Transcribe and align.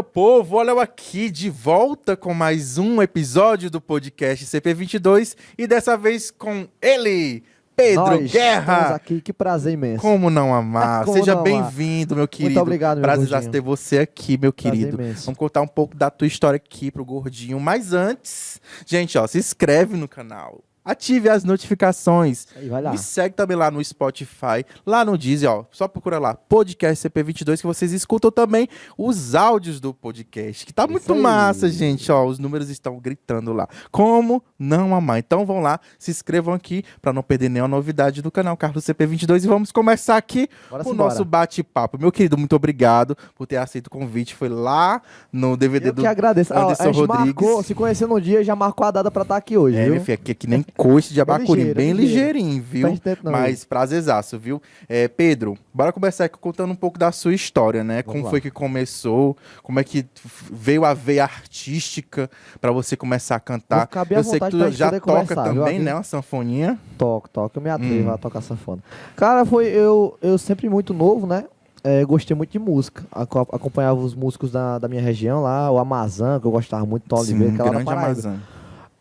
meu 0.00 0.04
povo, 0.04 0.56
olha 0.56 0.70
eu 0.70 0.80
aqui 0.80 1.30
de 1.30 1.50
volta 1.50 2.16
com 2.16 2.32
mais 2.32 2.78
um 2.78 3.02
episódio 3.02 3.70
do 3.70 3.82
podcast 3.82 4.46
CP22 4.46 5.36
e 5.58 5.66
dessa 5.66 5.94
vez 5.94 6.30
com 6.30 6.66
ele, 6.80 7.44
Pedro 7.76 8.02
Nós 8.06 8.32
Guerra. 8.32 8.94
Aqui, 8.94 9.20
que 9.20 9.30
prazer 9.30 9.74
imenso. 9.74 10.00
Como 10.00 10.30
não 10.30 10.54
amar? 10.54 11.04
Como 11.04 11.18
Seja 11.18 11.36
bem-vindo, 11.36 12.16
meu 12.16 12.26
querido. 12.26 12.48
Muito 12.52 12.62
obrigado, 12.62 12.96
meu 12.96 13.02
Prazer 13.02 13.28
gordinho. 13.28 13.52
ter 13.52 13.60
você 13.60 13.98
aqui, 13.98 14.38
meu 14.38 14.54
Prazer 14.54 14.72
querido. 14.72 15.02
imenso. 15.02 15.26
Vamos 15.26 15.38
contar 15.38 15.60
um 15.60 15.68
pouco 15.68 15.94
da 15.94 16.08
tua 16.08 16.26
história 16.26 16.56
aqui 16.56 16.90
pro 16.90 17.04
gordinho. 17.04 17.60
Mas 17.60 17.92
antes, 17.92 18.58
gente, 18.86 19.18
ó, 19.18 19.26
se 19.26 19.36
inscreve 19.36 19.98
no 19.98 20.08
canal. 20.08 20.64
Ative 20.90 21.28
as 21.28 21.44
notificações. 21.44 22.46
Me 22.90 22.98
segue 22.98 23.34
também 23.34 23.56
lá 23.56 23.70
no 23.70 23.82
Spotify, 23.84 24.64
lá 24.84 25.04
no 25.04 25.16
Deezer, 25.16 25.48
ó. 25.50 25.64
Só 25.70 25.86
procura 25.86 26.18
lá, 26.18 26.34
podcast 26.34 27.08
CP22, 27.08 27.60
que 27.60 27.66
vocês 27.66 27.92
escutam 27.92 28.30
também 28.30 28.68
os 28.98 29.34
áudios 29.34 29.80
do 29.80 29.94
podcast, 29.94 30.66
que 30.66 30.72
tá 30.72 30.86
muito 30.86 31.12
aí. 31.12 31.20
massa, 31.20 31.68
gente, 31.68 32.10
ó. 32.10 32.24
Os 32.26 32.38
números 32.38 32.68
estão 32.70 32.98
gritando 32.98 33.52
lá. 33.52 33.68
Como 33.90 34.42
não 34.58 34.94
amar? 34.94 35.18
Então 35.18 35.46
vão 35.46 35.60
lá, 35.60 35.78
se 35.98 36.10
inscrevam 36.10 36.52
aqui 36.54 36.82
para 37.00 37.12
não 37.12 37.22
perder 37.22 37.48
nenhuma 37.48 37.68
novidade 37.68 38.20
do 38.20 38.30
canal 38.30 38.56
Carlos 38.56 38.84
CP22 38.84 39.44
e 39.44 39.46
vamos 39.46 39.70
começar 39.70 40.16
aqui 40.16 40.48
Bora 40.70 40.88
o 40.88 40.92
nosso 40.92 41.24
bate-papo. 41.24 41.98
Meu 42.00 42.10
querido, 42.10 42.36
muito 42.36 42.56
obrigado 42.56 43.16
por 43.36 43.46
ter 43.46 43.56
aceito 43.58 43.86
o 43.86 43.90
convite. 43.90 44.34
Foi 44.34 44.48
lá 44.48 45.00
no 45.32 45.56
DVD 45.56 45.88
Eu 45.88 45.92
do 45.94 46.02
que 46.02 46.06
agradeço. 46.08 46.52
Ah, 46.52 46.64
Anderson 46.64 46.82
a 46.82 46.86
gente 46.86 46.96
Rodrigues. 47.06 47.24
marcou, 47.26 47.62
se 47.62 47.74
conheceu 47.74 48.08
no 48.08 48.20
dia, 48.20 48.42
já 48.42 48.56
marcou 48.56 48.86
a 48.86 48.90
data 48.90 49.10
pra 49.10 49.22
estar 49.22 49.36
aqui 49.36 49.56
hoje, 49.56 49.76
É, 49.76 49.88
viu? 49.88 50.00
filho, 50.00 50.14
aqui 50.14 50.32
é 50.32 50.34
que 50.34 50.46
nem 50.46 50.64
coice 50.82 51.12
de 51.12 51.20
abacuri, 51.20 51.60
ligeiro, 51.60 51.74
bem 51.76 51.92
ligeiro. 51.92 52.32
ligeirinho, 52.38 52.62
viu? 52.62 52.88
Faz 52.88 53.00
tempo 53.00 53.20
não, 53.24 53.32
Mas 53.32 53.64
prazerzaço, 53.64 54.38
viu? 54.38 54.62
É, 54.88 55.06
Pedro, 55.08 55.56
bora 55.74 55.92
começar 55.92 56.24
aqui 56.24 56.38
contando 56.38 56.70
um 56.70 56.76
pouco 56.76 56.98
da 56.98 57.12
sua 57.12 57.34
história, 57.34 57.84
né? 57.84 57.96
Vamos 58.02 58.12
como 58.12 58.24
lá. 58.24 58.30
foi 58.30 58.40
que 58.40 58.50
começou, 58.50 59.36
como 59.62 59.78
é 59.78 59.84
que 59.84 60.06
veio 60.50 60.84
a 60.84 60.94
veia 60.94 61.24
artística 61.24 62.30
pra 62.60 62.72
você 62.72 62.96
começar 62.96 63.36
a 63.36 63.40
cantar. 63.40 63.88
bem 64.08 64.18
Eu 64.18 64.24
sei 64.24 64.40
que 64.40 64.50
tu 64.50 64.70
já 64.70 64.90
toca 65.00 65.24
viu, 65.24 65.34
também, 65.44 65.76
aqui? 65.76 65.78
né? 65.84 65.94
Uma 65.94 66.02
sanfoninha. 66.02 66.78
Toco, 66.96 67.28
toco. 67.28 67.58
Eu 67.58 67.62
me 67.62 67.70
atrevo 67.70 68.08
Hum. 68.08 68.12
a 68.12 68.18
tocar 68.18 68.40
sanfona. 68.40 68.82
Cara, 69.16 69.44
foi 69.44 69.66
eu, 69.66 70.16
eu 70.22 70.38
sempre 70.38 70.68
muito 70.68 70.94
novo, 70.94 71.26
né? 71.26 71.44
É, 71.84 72.04
gostei 72.04 72.36
muito 72.36 72.50
de 72.52 72.58
música. 72.58 73.04
Aco- 73.12 73.40
Acompanhava 73.52 74.00
os 74.00 74.14
músicos 74.14 74.50
da, 74.52 74.78
da 74.78 74.88
minha 74.88 75.00
região 75.02 75.42
lá, 75.42 75.70
o 75.70 75.78
Amazã, 75.78 76.38
que 76.40 76.46
eu 76.46 76.50
gostava 76.50 76.84
muito, 76.86 77.04
Tom 77.08 77.18
Oliveira, 77.20 77.52
lá 77.52 77.70
da 77.70 77.70
grande. 77.82 77.90
Amazon. 77.90 78.34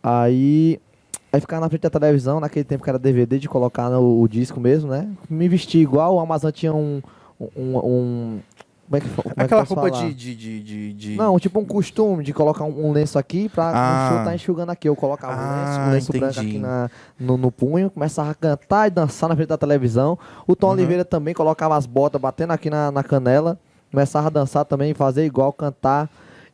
Aí, 0.01 0.79
aí 1.31 1.39
ficava 1.41 1.61
na 1.61 1.69
frente 1.69 1.81
da 1.81 1.89
televisão, 1.89 2.39
naquele 2.39 2.63
tempo 2.65 2.83
que 2.83 2.89
era 2.89 2.99
DVD, 2.99 3.37
de 3.39 3.47
colocar 3.49 3.89
no 3.89 4.21
o 4.21 4.27
disco 4.27 4.59
mesmo, 4.59 4.89
né? 4.91 5.07
Me 5.29 5.47
vestia 5.49 5.81
igual, 5.81 6.15
o 6.15 6.19
Amazon 6.19 6.51
tinha 6.51 6.73
um. 6.73 7.01
um, 7.39 7.77
um- 7.77 8.39
como 8.89 8.97
é 8.97 9.01
que, 9.01 9.07
fa- 9.07 9.21
como 9.21 9.33
é 9.33 9.35
que 9.35 9.41
Aquela 9.43 9.61
roupa 9.63 9.91
de, 9.91 10.13
de, 10.15 10.35
de, 10.63 10.93
de, 10.93 11.15
Não, 11.15 11.37
tipo 11.39 11.59
um 11.59 11.63
costume 11.65 12.23
de 12.23 12.33
colocar 12.33 12.63
um, 12.63 12.87
um 12.87 12.91
lenço 12.91 13.19
aqui 13.19 13.47
pra 13.47 13.69
Ah. 13.71 14.09
o 14.09 14.15
show 14.15 14.25
tá 14.25 14.33
enxugando 14.33 14.71
aqui. 14.71 14.89
Eu 14.89 14.95
colocava 14.95 15.33
o 15.33 15.35
lenço, 15.59 15.79
Ah, 15.79 15.85
um 15.87 15.91
lenço 15.91 16.11
branco 16.11 16.39
aqui 16.39 16.57
na, 16.57 16.89
no, 17.19 17.37
no 17.37 17.51
punho, 17.51 17.91
começava 17.91 18.31
a 18.31 18.33
cantar 18.33 18.87
e 18.87 18.89
dançar 18.89 19.29
na 19.29 19.35
frente 19.35 19.49
da 19.49 19.59
televisão. 19.59 20.17
O 20.47 20.55
Tom 20.55 20.67
Uhum. 20.69 20.73
Oliveira 20.73 21.05
também 21.05 21.35
colocava 21.35 21.77
as 21.77 21.85
botas 21.85 22.19
batendo 22.19 22.49
aqui 22.51 22.67
na, 22.71 22.91
na 22.91 23.03
canela, 23.03 23.59
começava 23.91 24.25
a 24.25 24.31
dançar 24.31 24.65
também, 24.65 24.95
fazer 24.95 25.23
igual, 25.23 25.53
cantar. 25.53 26.09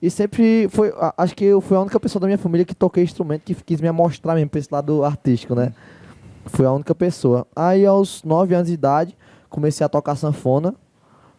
E 0.05 0.09
sempre 0.11 0.67
foi, 0.69 0.93
acho 1.17 1.35
que 1.35 1.43
eu 1.45 1.59
fui 1.59 1.75
a 1.75 1.81
única 1.81 1.99
pessoa 1.99 2.19
da 2.19 2.27
minha 2.27 2.37
família 2.37 2.63
que 2.63 2.75
toquei 2.75 3.03
instrumento, 3.03 3.41
que 3.43 3.55
quis 3.55 3.81
me 3.81 3.91
mostrar 3.91 4.35
mesmo 4.35 4.51
pra 4.51 4.59
esse 4.59 4.69
lado 4.71 5.03
artístico, 5.03 5.55
né? 5.55 5.73
Fui 6.45 6.63
a 6.63 6.71
única 6.71 6.93
pessoa. 6.93 7.47
Aí 7.55 7.83
aos 7.87 8.23
9 8.23 8.53
anos 8.53 8.67
de 8.67 8.73
idade, 8.75 9.17
comecei 9.49 9.83
a 9.83 9.89
tocar 9.89 10.15
sanfona, 10.15 10.75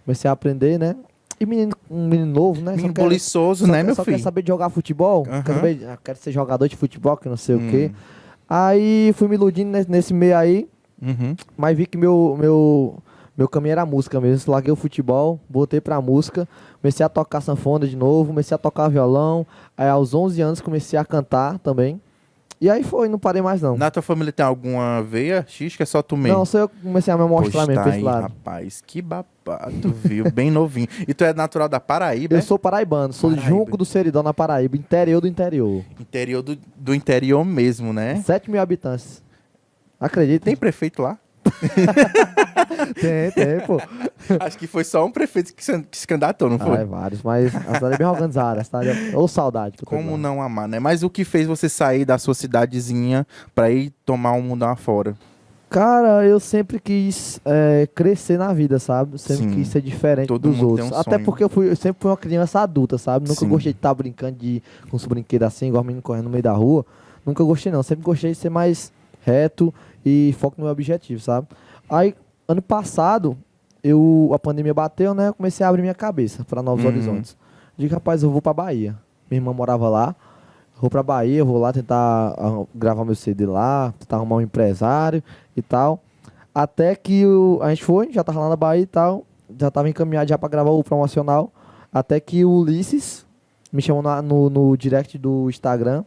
comecei 0.05 0.29
a 0.29 0.33
aprender, 0.33 0.81
né? 0.81 0.97
E 1.39 1.47
menino, 1.47 1.77
um 1.89 2.09
menino 2.09 2.33
novo, 2.33 2.61
né? 2.61 2.73
Só 2.73 2.77
Menino 2.79 2.93
buliçoso, 2.95 3.67
só, 3.67 3.73
né, 3.73 3.85
meu 3.85 3.95
só 3.95 4.03
filho? 4.03 4.17
quer 4.17 4.23
saber 4.25 4.43
de 4.43 4.49
jogar 4.49 4.69
futebol, 4.69 5.25
Aham. 5.29 5.43
quer 5.45 5.55
saber, 5.55 5.87
ah, 5.89 5.99
quero 6.03 6.19
ser 6.19 6.33
jogador 6.33 6.67
de 6.69 6.75
futebol, 6.75 7.17
que 7.17 7.29
não 7.29 7.37
sei 7.37 7.55
Hum. 7.55 7.67
o 7.69 7.71
quê. 7.71 7.93
Aí 8.49 9.13
fui 9.17 9.29
me 9.29 9.37
iludindo 9.37 9.71
nesse, 9.71 9.89
nesse 9.89 10.13
meio 10.13 10.37
aí, 10.37 10.69
Uhum. 11.01 11.37
mas 11.57 11.77
vi 11.77 11.87
que 11.87 11.97
meu, 11.97 12.37
meu, 12.37 12.99
meu 13.37 13.49
caminho 13.49 13.73
era 13.73 13.83
a 13.83 13.87
música 13.87 14.21
mesmo. 14.21 14.53
Larguei 14.53 14.73
o 14.73 14.77
futebol, 14.77 15.39
voltei 15.49 15.81
pra 15.81 16.01
música, 16.01 16.49
comecei 16.81 17.05
a 17.05 17.09
tocar 17.09 17.41
sanfona 17.41 17.87
de 17.87 17.97
novo, 17.97 18.29
comecei 18.31 18.55
a 18.55 18.59
tocar 18.59 18.89
violão. 18.89 19.47
Aí 19.77 19.89
aos 19.89 20.15
11 20.15 20.41
anos 20.41 20.61
comecei 20.61 20.99
a 20.99 21.05
cantar 21.05 21.59
também. 21.59 22.01
E 22.59 22.71
aí 22.71 22.83
foi, 22.83 23.07
não 23.07 23.19
parei 23.19 23.43
mais 23.43 23.61
não. 23.61 23.77
Na 23.77 23.91
tua 23.91 24.01
família 24.03 24.33
tem 24.33 24.45
alguma 24.47 25.03
veia 25.03 25.39
artística? 25.39 25.83
É 25.83 25.87
só 25.87 26.01
tu 26.01 26.17
mesmo? 26.17 26.39
Não, 26.39 26.45
só 26.47 26.61
eu 26.61 26.69
comecei 26.71 27.13
a 27.13 27.19
me 27.19 27.25
mostrar 27.29 27.67
Pois 27.67 27.69
mesmo 27.69 27.85
tá 27.85 27.91
aí, 27.91 28.03
lado. 28.03 28.23
rapaz, 28.23 28.81
que 28.87 29.03
babado, 29.03 29.93
viu? 30.03 30.31
Bem 30.33 30.51
novinho. 30.51 30.89
E 31.07 31.13
tu 31.13 31.23
é 31.23 31.35
natural 31.35 31.69
da 31.69 31.79
Paraíba, 31.79 32.33
Eu 32.35 32.39
é? 32.39 32.41
sou 32.41 32.59
paraibano, 32.59 33.13
sou 33.13 33.29
de 33.29 33.37
Paraíba. 33.37 33.59
Junco 33.59 33.77
do 33.77 33.85
Seridó, 33.85 34.23
na 34.23 34.33
Paraíba, 34.33 34.75
interior 34.75 35.21
do 35.21 35.29
interior. 35.29 35.85
Interior 36.01 36.41
do, 36.43 36.57
do 36.75 36.95
interior 36.95 37.45
mesmo, 37.45 37.93
né? 37.93 38.23
7 38.25 38.51
mil 38.51 38.59
habitantes. 38.63 39.23
Acredita? 40.01 40.47
Tem 40.47 40.57
prefeito 40.57 41.03
lá? 41.03 41.19
tem, 43.01 43.31
tem, 43.33 43.61
pô. 43.67 43.81
Acho 44.41 44.59
que 44.59 44.67
foi 44.67 44.85
só 44.85 45.05
um 45.05 45.11
prefeito 45.11 45.55
que 45.55 45.65
se, 45.65 46.07
candidatou, 46.07 46.49
não 46.49 46.57
Ah, 46.57 46.65
foi? 46.67 46.77
é 46.79 46.85
vários, 46.85 47.23
mas 47.23 47.55
a 47.55 47.75
cidade 47.75 47.95
é 47.95 47.99
bem 47.99 48.07
organizada. 48.07 48.61
A 48.61 48.65
cidade 48.65 48.89
é... 48.89 49.17
Ou 49.17 49.27
saudade. 49.29 49.77
Como 49.85 50.17
não 50.17 50.41
amar, 50.43 50.69
né? 50.69 50.79
Mas 50.79 51.03
o 51.03 51.11
que 51.11 51.25
fez 51.25 51.47
você 51.47 51.69
sair 51.69 52.05
da 52.05 52.19
sua 52.19 52.35
cidadezinha 52.35 53.27
pra 53.55 53.71
ir 53.71 53.93
tomar 54.05 54.33
um 54.33 54.43
mundão 54.43 54.69
afora? 54.69 55.15
Cara, 55.69 56.25
eu 56.25 56.39
sempre 56.39 56.79
quis 56.79 57.41
é, 57.45 57.89
crescer 57.93 58.39
na 58.39 58.53
vida, 58.53 58.79
sabe? 58.79 59.19
Sempre 59.19 59.49
Sim. 59.49 59.55
quis 59.57 59.69
ser 59.69 59.83
diferente 59.83 60.29
Todo 60.29 60.49
dos 60.49 60.57
mundo 60.59 60.71
outros. 60.71 60.91
um 60.93 60.95
Até 60.95 61.11
sonho. 61.17 61.25
porque 61.25 61.43
eu, 61.43 61.49
fui, 61.49 61.69
eu 61.69 61.75
sempre 61.77 62.01
fui 62.01 62.11
uma 62.11 62.17
criança 62.17 62.61
adulta, 62.61 62.97
sabe? 62.99 63.29
Nunca 63.29 63.41
Sim. 63.41 63.49
gostei 63.49 63.73
de 63.73 63.79
estar 63.79 63.93
brincando 63.93 64.37
de, 64.39 64.63
com 64.89 64.97
os 64.97 65.05
brinquedos 65.05 65.49
assim, 65.49 65.67
igual 65.69 65.83
menino 65.83 66.01
correndo 66.03 66.25
no 66.25 66.31
meio 66.31 66.43
da 66.43 66.53
rua. 66.53 66.87
Nunca 67.27 67.43
gostei, 67.43 67.73
não. 67.73 67.83
Sempre 67.83 68.05
gostei 68.05 68.31
de 68.31 68.37
ser 68.39 68.49
mais 68.49 68.93
reto 69.25 69.75
e 70.07 70.33
foco 70.39 70.55
no 70.59 70.65
meu 70.65 70.73
objetivo, 70.73 71.21
sabe? 71.21 71.49
Aí, 71.91 72.15
ano 72.47 72.63
passado, 72.63 73.37
eu, 73.83 74.31
a 74.33 74.39
pandemia 74.39 74.73
bateu, 74.73 75.13
né? 75.15 75.29
Eu 75.29 75.35
comecei 75.35 75.67
a 75.67 75.69
abrir 75.69 75.83
minha 75.83 75.95
cabeça 75.95 76.45
para 76.45 76.63
novos 76.63 76.85
Uhum. 76.85 76.91
horizontes. 76.93 77.37
Digo, 77.77 77.93
rapaz, 77.93 78.23
eu 78.23 78.31
vou 78.31 78.41
pra 78.41 78.55
Bahia. 78.55 78.97
Minha 79.29 79.41
irmã 79.41 79.53
morava 79.53 79.89
lá. 79.89 80.15
Vou 80.81 80.89
pra 80.89 81.03
Bahia, 81.03 81.45
vou 81.45 81.59
lá 81.59 81.73
tentar 81.73 82.35
ah, 82.39 82.65
gravar 82.75 83.05
meu 83.05 83.15
CD 83.15 83.47
lá, 83.47 83.93
tentar 83.99 84.17
arrumar 84.17 84.37
um 84.37 84.41
empresário 84.43 85.23
e 85.57 85.63
tal. 85.63 86.01
Até 86.55 86.95
que 86.95 87.27
o, 87.27 87.59
a 87.63 87.71
gente 87.71 87.83
foi, 87.85 88.13
já 88.13 88.23
tava 88.23 88.41
lá 88.41 88.49
na 88.49 88.57
Bahia 88.57 88.83
e 88.83 88.87
tal. 88.87 89.25
Já 89.59 89.71
tava 89.71 89.89
encaminhado 89.89 90.29
já 90.29 90.39
pra 90.39 90.49
gravar 90.49 90.71
o 90.71 90.85
promocional. 90.85 91.51
Até 91.93 92.21
que 92.21 92.45
o 92.45 92.51
Ulisses 92.61 93.25
me 93.73 93.81
chamou 93.83 94.03
na- 94.03 94.21
no, 94.23 94.49
no 94.51 94.77
direct 94.77 95.17
do 95.19 95.49
Instagram 95.49 96.05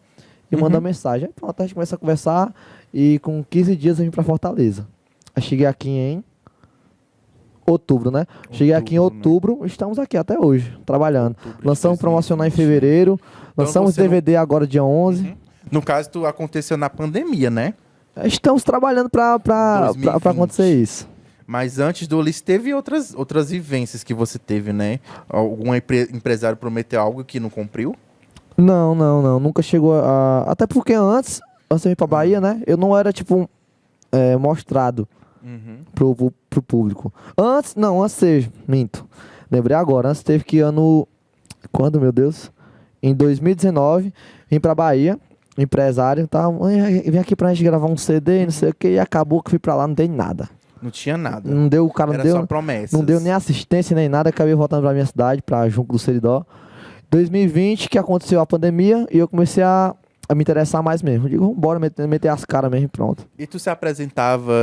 e 0.52 0.56
Uhum. 0.56 0.62
mandou 0.62 0.80
mensagem. 0.82 1.28
Aí 1.28 1.34
pronto, 1.34 1.60
a 1.60 1.64
gente 1.66 1.74
começa 1.74 1.96
a 1.96 1.98
conversar 1.98 2.54
e 2.94 3.20
com 3.20 3.44
15 3.50 3.76
dias 3.76 4.00
eu 4.00 4.06
vim 4.06 4.12
pra 4.12 4.24
Fortaleza. 4.24 4.88
Aí 5.36 5.42
cheguei 5.44 5.66
aqui 5.66 5.90
em 5.90 6.24
outubro, 7.66 8.10
né? 8.12 8.26
cheguei 8.52 8.74
aqui 8.74 8.96
em 8.96 9.00
Outubro, 9.00 9.24
né? 9.30 9.30
outubro, 9.54 9.66
estamos 9.68 10.00
aqui 10.00 10.18
até 10.18 10.38
hoje, 10.40 10.78
trabalhando. 10.86 11.36
Outubro 11.38 11.68
Lançamos 11.68 11.98
2020. 11.98 12.00
promocional 12.00 12.48
em 12.48 12.52
fevereiro, 12.52 13.20
Então 13.52 13.66
lançamos 13.66 13.94
você 13.94 14.02
não- 14.02 14.08
DVD 14.10 14.36
agora 14.38 14.66
dia 14.66 14.84
11. 14.84 15.24
Uhum. 15.28 15.36
No 15.72 15.82
caso, 15.82 16.10
tu 16.10 16.26
aconteceu 16.26 16.78
na 16.78 16.90
pandemia, 16.90 17.50
né? 17.52 17.76
Estamos 18.24 18.64
trabalhando 18.64 19.10
pra, 19.10 19.38
pra, 19.40 19.78
pra, 19.78 19.86
2020. 19.94 20.22
pra 20.22 20.32
acontecer 20.32 20.74
isso. 20.76 21.08
Mas 21.46 21.80
antes 21.80 22.08
do 22.08 22.18
Ulisses, 22.18 22.42
teve 22.42 22.74
outras, 22.74 23.14
outras 23.14 23.50
vivências 23.52 24.04
que 24.04 24.14
você 24.14 24.38
teve, 24.40 24.74
né? 24.74 25.00
Algum 25.30 25.74
empre- 25.76 26.10
empresário 26.14 26.58
prometeu 26.58 27.00
algo 27.02 27.24
que 27.24 27.40
não 27.40 27.50
cumpriu? 27.50 27.96
Não, 28.58 28.94
não, 28.94 29.22
não. 29.22 29.40
Nunca 29.40 29.62
chegou 29.62 29.94
a. 29.96 30.44
Até 30.48 30.66
porque 30.68 30.94
antes, 30.94 31.40
antes 31.70 31.84
de 31.84 31.90
eu 31.90 31.92
ir 31.94 31.96
pra 31.96 32.08
Bahia, 32.08 32.40
né? 32.42 32.62
Eu 32.66 32.78
não 32.78 32.98
era, 32.98 33.12
tipo, 33.14 33.50
é, 34.12 34.36
mostrado 34.38 35.08
Uhum. 35.44 35.80
pro, 35.96 36.16
pro, 36.16 36.34
pro 36.50 36.62
público. 36.62 37.14
Antes, 37.38 37.76
não, 37.76 38.04
antes 38.04 38.18
teve. 38.18 38.52
Minto. 38.68 39.08
Lembrei 39.50 39.76
agora. 39.78 40.10
Antes 40.10 40.22
teve 40.24 40.44
que 40.44 40.60
ano. 40.60 41.08
Quando, 41.72 42.00
meu 42.00 42.12
Deus? 42.12 42.52
Em 43.02 43.14
2019, 43.14 44.14
vim 44.50 44.60
pra 44.60 44.76
Bahia, 44.76 45.18
empresário, 45.58 46.28
tá? 46.28 46.46
"Ai, 46.48 47.02
Vem 47.10 47.20
aqui 47.20 47.36
pra 47.36 47.54
gente 47.54 47.64
gravar 47.64 47.88
um 47.88 47.96
CD, 47.98 48.44
não 48.46 48.52
sei 48.52 48.70
o 48.70 48.74
que, 48.74 48.90
e 48.90 49.00
acabou 49.00 49.42
que 49.42 49.50
fui 49.50 49.60
pra 49.60 49.76
lá, 49.76 49.88
não 49.88 49.94
dei 49.94 50.08
nada. 50.08 50.50
Não 50.82 50.90
tinha 50.92 51.18
nada. 51.18 51.50
Não 51.50 51.68
deu, 51.68 51.86
o 51.86 51.92
cara 51.92 52.08
não 52.08 52.14
Era 52.16 52.24
deu. 52.24 52.48
Não 52.94 53.04
deu 53.04 53.20
nem 53.20 53.32
assistência 53.34 53.94
nem 53.96 54.08
nada, 54.10 54.30
acabei 54.30 54.54
voltando 54.56 54.82
pra 54.82 54.94
minha 54.94 55.06
cidade, 55.06 55.42
pra 55.42 55.68
Junco 55.70 55.94
do 55.94 56.00
Seridó. 56.00 56.46
2020, 57.10 57.90
que 57.90 57.98
aconteceu 57.98 58.40
a 58.40 58.46
pandemia, 58.46 59.06
e 59.12 59.18
eu 59.18 59.28
comecei 59.28 59.64
a, 59.64 59.96
a 60.30 60.36
me 60.36 60.42
interessar 60.44 60.82
mais 60.84 61.02
mesmo. 61.02 61.26
Eu 61.26 61.30
digo, 61.32 61.54
bora 61.56 61.80
meter, 61.80 62.08
meter 62.08 62.28
as 62.30 62.46
caras 62.46 62.70
mesmo 62.72 62.86
e 62.86 62.90
pronto. 62.90 63.26
E 63.38 63.48
tu 63.48 63.58
se 63.60 63.70
apresentava 63.70 64.54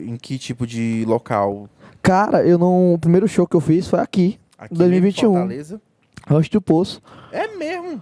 em 0.00 0.16
que 0.16 0.38
tipo 0.38 0.66
de 0.66 1.04
local? 1.06 1.68
Cara, 2.00 2.46
eu 2.46 2.56
não. 2.56 2.94
O 2.94 2.98
primeiro 2.98 3.26
show 3.26 3.46
que 3.46 3.56
eu 3.56 3.60
fiz 3.60 3.88
foi 3.88 3.98
aqui, 3.98 4.38
Aqui 4.56 4.72
mesmo 4.74 4.84
em 4.86 4.90
2021. 5.00 5.32
Fortaleza? 5.32 5.80
Rancho 6.28 6.50
do 6.52 6.60
Poço. 6.62 7.02
É 7.32 7.48
mesmo? 7.56 8.00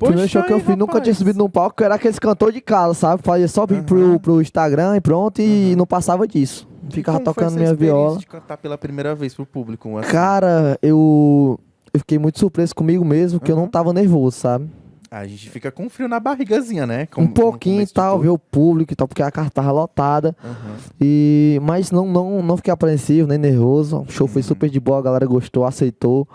O 0.00 0.04
primeiro 0.06 0.28
show 0.28 0.42
que 0.42 0.52
eu 0.52 0.58
fiz, 0.58 0.76
nunca 0.76 1.00
tinha 1.00 1.14
subido 1.14 1.38
num 1.38 1.48
palco, 1.48 1.80
eu 1.80 1.84
era 1.84 1.94
aqueles 1.94 2.18
cantor 2.18 2.50
de 2.52 2.60
casa, 2.60 2.94
sabe? 2.94 3.22
Fazia 3.22 3.46
só 3.46 3.64
vir 3.66 3.84
pro, 3.84 4.00
Aham. 4.02 4.18
pro 4.18 4.40
Instagram 4.42 4.96
e 4.96 5.00
pronto, 5.00 5.40
e 5.40 5.76
não 5.76 5.86
passava 5.86 6.26
disso. 6.26 6.66
Ficava 6.90 7.20
tocando 7.20 7.54
minha 7.56 7.72
viola. 7.72 8.18
de 8.18 8.26
cantar 8.26 8.56
pela 8.56 8.76
primeira 8.76 9.14
vez 9.14 9.32
pro 9.34 9.46
público? 9.46 9.96
assim? 9.98 10.10
Cara, 10.10 10.76
eu. 10.82 11.56
eu 11.94 12.00
fiquei 12.00 12.18
muito 12.18 12.38
surpreso 12.40 12.74
comigo 12.74 13.04
mesmo, 13.04 13.38
que 13.38 13.52
eu 13.52 13.54
não 13.56 13.64
Uhum. 13.64 13.70
tava 13.70 13.92
nervoso, 13.92 14.36
sabe? 14.38 14.68
A 15.14 15.26
gente 15.26 15.50
fica 15.50 15.70
com 15.70 15.90
frio 15.90 16.08
na 16.08 16.18
barrigazinha, 16.18 16.86
né? 16.86 17.04
Com- 17.04 17.24
um 17.24 17.26
pouquinho 17.26 17.82
e 17.82 17.86
tal, 17.86 18.18
ver 18.18 18.30
o 18.30 18.38
público 18.38 18.94
e 18.94 18.96
tal, 18.96 19.06
porque 19.06 19.22
a 19.22 19.30
carta 19.30 19.50
tava 19.50 19.70
lotada. 19.70 20.34
Uhum. 20.42 20.74
E, 20.98 21.60
mas 21.62 21.90
não, 21.90 22.06
não, 22.10 22.42
não 22.42 22.56
fiquei 22.56 22.72
apreensivo, 22.72 23.28
nem 23.28 23.36
nervoso. 23.36 24.06
O 24.08 24.10
show 24.10 24.26
foi 24.26 24.40
Uhum. 24.40 24.48
super 24.48 24.70
de 24.70 24.80
boa, 24.80 24.98
a 24.98 25.02
galera 25.02 25.26
gostou, 25.26 25.66
aceitou. 25.66 26.26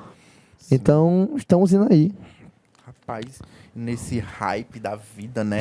Sim. 0.60 0.76
Então, 0.76 1.30
estamos 1.36 1.74
indo 1.74 1.88
aí. 1.92 2.12
Rapaz, 2.88 3.42
nesse 3.76 4.18
hype 4.18 4.80
da 4.80 4.96
vida, 4.96 5.44
né? 5.44 5.60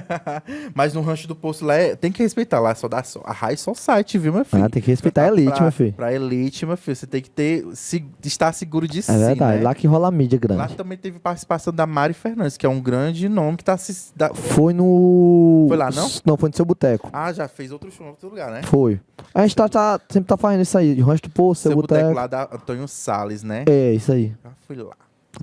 Mas 0.74 0.94
no 0.94 1.02
rancho 1.02 1.28
do 1.28 1.36
poço 1.36 1.62
lá, 1.62 1.74
é- 1.74 1.94
tem 1.94 2.10
que 2.10 2.22
respeitar 2.22 2.58
lá, 2.58 2.74
só 2.74 2.88
dá 2.88 3.02
só. 3.02 3.20
A 3.26 3.34
High 3.34 3.58
Society, 3.58 4.16
viu, 4.18 4.32
meu 4.32 4.46
filho? 4.46 4.64
Ah, 4.64 4.70
tem 4.70 4.80
que 4.80 4.90
respeitar 4.90 5.24
a 5.24 5.28
elite, 5.28 5.50
pra, 5.52 5.60
meu 5.62 5.72
filho. 5.72 5.92
Pra 5.92 6.12
elite, 6.14 6.64
meu 6.64 6.76
filho, 6.78 6.96
você 6.96 7.06
tem 7.06 7.20
que 7.20 7.28
ter, 7.28 7.66
se, 7.74 8.02
estar 8.24 8.50
seguro 8.54 8.88
de 8.88 9.02
si, 9.02 9.10
É 9.10 9.18
verdade, 9.18 9.58
né? 9.58 9.62
lá 9.64 9.74
que 9.74 9.86
rola 9.86 10.08
a 10.08 10.10
mídia 10.10 10.38
grande. 10.38 10.58
Lá 10.62 10.68
também 10.68 10.96
teve 10.96 11.18
participação 11.18 11.70
da 11.70 11.86
Mari 11.86 12.14
Fernandes, 12.14 12.56
que 12.56 12.64
é 12.64 12.68
um 12.68 12.80
grande 12.80 13.28
nome 13.28 13.58
que 13.58 13.64
tá 13.64 13.76
se... 13.76 14.10
da- 14.16 14.32
Foi 14.32 14.72
no. 14.72 15.66
Foi 15.68 15.76
lá, 15.76 15.90
não? 15.90 16.10
Não, 16.24 16.36
foi 16.38 16.48
no 16.48 16.56
seu 16.56 16.64
boteco. 16.64 17.10
Ah, 17.12 17.30
já 17.30 17.46
fez 17.46 17.72
outro 17.72 17.90
show 17.92 18.06
em 18.06 18.08
outro 18.10 18.30
lugar, 18.30 18.50
né? 18.50 18.62
Foi. 18.62 18.98
A 19.34 19.42
gente 19.42 19.54
tá, 19.54 19.68
tá- 19.68 20.00
sempre 20.08 20.28
tá 20.28 20.36
fazendo 20.38 20.62
isso 20.62 20.78
aí, 20.78 20.94
de 20.94 21.02
rancho 21.02 21.24
do 21.24 21.30
poço, 21.30 21.60
seu, 21.60 21.72
Seu 21.72 21.76
boteco. 21.76 22.14
lá 22.14 22.26
da 22.26 22.44
Antônio 22.50 22.88
Salles, 22.88 23.42
né? 23.42 23.64
É, 23.68 23.92
isso 23.92 24.10
aí. 24.10 24.34
Já 24.42 24.50
fui 24.66 24.76
lá. 24.76 24.94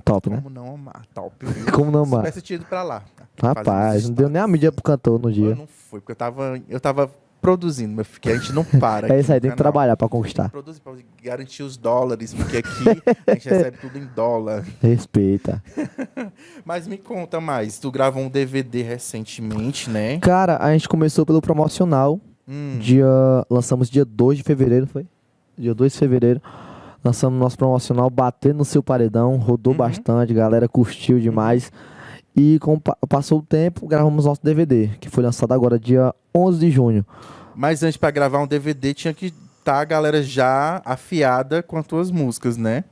Top, 0.04 0.30
né? 0.30 0.36
Como 0.36 0.50
não 0.50 0.74
amar? 0.74 1.02
Top? 1.14 1.34
Como 1.74 1.90
não 1.90 2.04
Se 2.04 2.10
amar? 2.10 2.20
tivesse 2.24 2.42
tido 2.42 2.64
pra 2.64 2.82
lá. 2.82 3.02
Rapaz, 3.42 4.08
não 4.08 4.14
deu 4.14 4.28
nem 4.28 4.40
a 4.42 4.46
mídia 4.46 4.70
pro 4.72 4.82
cantor 4.82 5.18
no 5.20 5.28
Eu 5.28 5.32
dia. 5.32 5.54
não 5.54 5.66
fui, 5.66 6.00
porque 6.00 6.12
eu 6.12 6.16
tava, 6.16 6.60
eu 6.68 6.78
tava 6.80 7.10
produzindo, 7.40 7.92
meu 7.92 8.04
filho, 8.04 8.20
que 8.20 8.30
a 8.30 8.36
gente 8.36 8.52
não 8.52 8.62
para. 8.64 9.08
É 9.12 9.18
isso 9.18 9.32
aí, 9.32 9.40
tem 9.40 9.50
que 9.50 9.56
trabalhar 9.56 9.96
pra 9.96 10.08
conquistar. 10.08 10.48
Produzir 10.50 10.80
pra 10.80 10.92
garantir 11.22 11.62
os 11.64 11.76
dólares, 11.76 12.32
porque 12.32 12.58
aqui 12.58 12.84
a 13.26 13.34
gente 13.34 13.48
recebe 13.50 13.78
tudo 13.78 13.98
em 13.98 14.06
dólar. 14.14 14.64
Respeita. 14.80 15.62
Mas 16.64 16.86
me 16.86 16.96
conta 16.98 17.40
mais, 17.40 17.78
tu 17.78 17.90
gravou 17.90 18.22
um 18.22 18.28
DVD 18.28 18.82
recentemente, 18.82 19.90
né? 19.90 20.18
Cara, 20.20 20.56
a 20.62 20.72
gente 20.72 20.88
começou 20.88 21.26
pelo 21.26 21.40
promocional. 21.42 22.20
Hum, 22.46 22.78
Dia. 22.80 23.06
Lançamos 23.48 23.88
dia 23.88 24.04
2 24.04 24.38
de 24.38 24.44
fevereiro, 24.44 24.86
foi? 24.86 25.06
Dia 25.56 25.74
2 25.74 25.92
de 25.92 25.98
fevereiro. 25.98 26.40
Lançamos 27.04 27.38
nosso 27.38 27.58
promocional 27.58 28.08
Bater 28.08 28.54
no 28.54 28.64
seu 28.64 28.82
paredão. 28.82 29.36
Rodou 29.36 29.72
Uhum. 29.72 29.78
bastante, 29.78 30.32
galera 30.32 30.68
curtiu 30.68 31.18
demais. 31.18 31.70
E 32.36 32.58
como 32.60 32.80
pa- 32.80 32.96
passou 33.08 33.40
o 33.40 33.42
tempo, 33.42 33.86
gravamos 33.86 34.24
nosso 34.24 34.42
DVD, 34.42 34.88
que 35.00 35.10
foi 35.10 35.22
lançado 35.22 35.52
agora 35.52 35.78
dia 35.78 36.14
11 36.34 36.58
de 36.60 36.70
junho. 36.70 37.04
Mas 37.54 37.82
antes 37.82 37.96
pra 37.96 38.10
gravar 38.10 38.38
um 38.40 38.46
DVD 38.46 38.94
tinha 38.94 39.12
que 39.12 39.26
estar 39.58 39.80
a 39.80 39.84
galera 39.84 40.22
já 40.22 40.80
afiada 40.84 41.62
com 41.62 41.76
as 41.76 41.86
tuas 41.86 42.10
músicas, 42.10 42.56
né? 42.56 42.84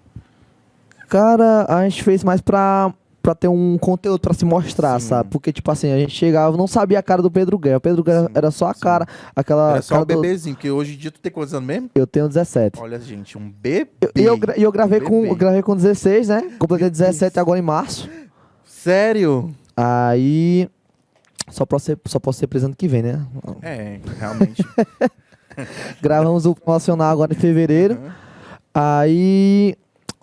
Cara, 1.08 1.64
a 1.68 1.82
gente 1.88 2.04
fez 2.04 2.22
mais 2.22 2.40
pra, 2.40 2.92
pra 3.22 3.34
ter 3.34 3.48
um 3.48 3.76
conteúdo 3.78 4.20
pra 4.20 4.32
se 4.32 4.44
mostrar, 4.44 4.98
Sim. 5.00 5.08
sabe? 5.08 5.28
Porque, 5.30 5.52
tipo 5.52 5.70
assim, 5.70 5.92
a 5.92 5.98
gente 5.98 6.12
chegava, 6.12 6.56
não 6.56 6.66
sabia 6.66 6.98
a 6.98 7.02
cara 7.02 7.20
do 7.20 7.30
Pedro 7.30 7.58
Guerra. 7.58 7.76
O 7.76 7.80
Pedro 7.80 8.02
Guerra 8.02 8.22
Sim, 8.26 8.32
era 8.34 8.50
só 8.50 8.68
a 8.68 8.74
cara, 8.74 9.06
aquela 9.36 9.72
Era 9.72 9.82
só 9.82 9.94
cara 9.96 10.02
um 10.04 10.06
do- 10.06 10.20
bebezinho, 10.22 10.54
porque 10.56 10.70
hoje 10.70 10.94
em 10.94 10.96
dia 10.96 11.10
tu 11.10 11.20
tem 11.20 11.30
quantos 11.30 11.52
anos 11.54 11.66
mesmo? 11.66 11.90
Eu 11.94 12.06
tenho 12.06 12.26
17. 12.28 12.80
Olha, 12.80 12.98
gente, 12.98 13.36
um 13.36 13.50
bebê. 13.50 13.90
E 14.16 14.22
eu, 14.22 14.36
gra- 14.38 14.56
e 14.56 14.62
eu 14.62 14.72
gravei, 14.72 15.00
com, 15.00 15.20
Bebê. 15.22 15.30
eu 15.32 15.36
gravei 15.36 15.62
com 15.62 15.76
16, 15.76 16.28
né? 16.28 16.50
Completei 16.58 16.88
17 16.90 17.38
agora 17.38 17.58
em 17.58 17.62
março. 17.62 18.08
Sério? 18.64 19.50
Aí. 19.76 20.68
Só 21.50 21.66
posso 21.66 21.86
ser, 21.86 21.98
só 22.06 22.18
posso 22.20 22.38
ser 22.38 22.46
preso 22.46 22.66
ano 22.66 22.76
que 22.76 22.86
vem, 22.86 23.02
né? 23.02 23.26
É, 23.60 23.98
realmente. 24.18 24.64
Gravamos 26.00 26.46
o 26.46 26.54
promocional 26.54 27.10
agora 27.12 27.32
em 27.32 27.36
fevereiro. 27.36 27.94
Uhum. 27.96 28.10
Aí. 28.74 29.74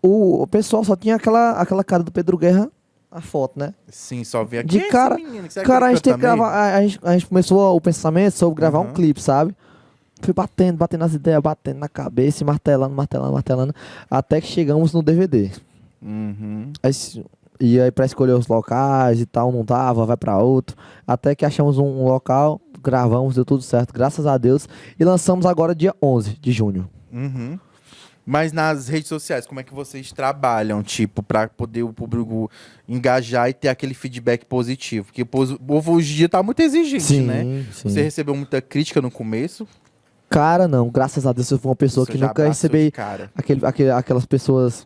O, 0.02 0.44
o 0.44 0.48
pessoal 0.48 0.84
só 0.84 0.96
tinha 0.96 1.16
aquela, 1.16 1.52
aquela 1.52 1.84
cara 1.84 2.04
do 2.04 2.12
Pedro 2.12 2.38
Guerra, 2.38 2.70
a 3.18 3.22
foto, 3.22 3.60
né? 3.60 3.74
Sim, 3.90 4.24
só 4.24 4.44
vi 4.44 4.60
aqui. 4.60 4.68
De 4.70 4.80
Quem 4.80 4.88
é 4.88 4.92
cara- 4.92 5.16
menino? 5.16 5.48
Cara, 5.66 5.88
a 5.88 5.90
gente 5.90 6.02
tem 6.02 6.14
que 6.14 6.20
gravar. 6.20 6.50
A, 6.50 6.76
a 6.78 6.82
gente, 6.82 7.00
a 7.04 7.14
gente 7.14 7.26
começou 7.28 7.76
o 7.76 7.82
pensamento 7.82 8.34
sobre 8.34 8.60
gravar 8.60 8.80
um 8.80 8.88
Uhum. 8.88 8.94
clipe, 8.94 9.22
sabe? 9.22 9.56
Fui 10.22 10.34
batendo, 10.34 10.78
batendo 10.78 11.04
as 11.04 11.14
ideias, 11.14 11.42
batendo 11.42 11.80
na 11.80 11.88
cabeça, 11.88 12.44
e 12.44 12.46
martelando, 12.46 12.94
martelando, 12.96 13.34
martelando. 13.34 13.74
Até 14.10 14.42
que 14.42 14.48
chegamos 14.48 14.92
no 14.94 15.04
DVD. 15.04 15.52
Uhum. 16.02 16.72
Aí, 16.82 16.92
e 17.60 17.80
aí 17.80 17.92
pra 17.92 18.06
escolher 18.06 18.34
os 18.34 18.48
locais 18.48 19.20
e 19.22 19.26
tal, 19.26 19.52
não 19.52 19.64
dava, 19.64 20.06
vai 20.06 20.18
pra 20.18 20.38
outro. 20.38 20.76
Até 21.06 21.36
que 21.36 21.46
achamos 21.46 21.78
um, 21.78 21.86
um 21.86 22.06
local, 22.06 22.60
gravamos, 22.84 23.36
deu 23.36 23.46
tudo 23.46 23.62
certo, 23.64 23.94
graças 23.94 24.26
a 24.26 24.38
Deus. 24.38 24.68
E 25.00 25.04
lançamos 25.04 25.46
agora 25.46 25.74
dia 25.76 25.94
11 26.02 26.38
de 26.40 26.52
junho. 26.52 26.90
Uhum. 27.12 27.60
Mas 28.30 28.52
nas 28.52 28.90
redes 28.90 29.08
sociais, 29.08 29.48
como 29.48 29.62
é 29.62 29.64
que 29.64 29.74
vocês 29.74 30.12
trabalham, 30.12 30.84
tipo, 30.84 31.24
pra 31.24 31.48
poder 31.48 31.84
o 31.84 31.94
público 31.94 32.52
engajar 32.86 33.50
e 33.50 33.54
ter 33.54 33.70
aquele 33.70 33.94
feedback 33.94 34.44
positivo? 34.46 35.06
Porque 35.06 35.22
o 35.22 35.26
povo 35.26 35.94
hoje 35.94 36.12
em 36.12 36.16
dia 36.18 36.28
tá 36.28 36.44
muito 36.44 36.60
exigente, 36.62 37.22
né? 37.22 37.66
sim. 37.72 37.88
Você 37.90 38.02
recebeu 38.02 38.36
muita 38.36 38.62
crítica 38.62 39.02
no 39.02 39.10
começo? 39.10 39.66
Cara, 40.30 40.68
não, 40.68 40.90
graças 40.90 41.26
a 41.26 41.32
Deus 41.32 41.50
eu 41.50 41.58
fui 41.58 41.70
uma 41.70 41.76
pessoa 41.78 42.06
Você 42.06 42.12
que 42.12 42.18
nunca 42.18 42.34
Cara. 42.92 43.32
aquele, 43.34 43.66
aquele- 43.66 43.92
aquelas 43.92 44.26
pessoas, 44.26 44.86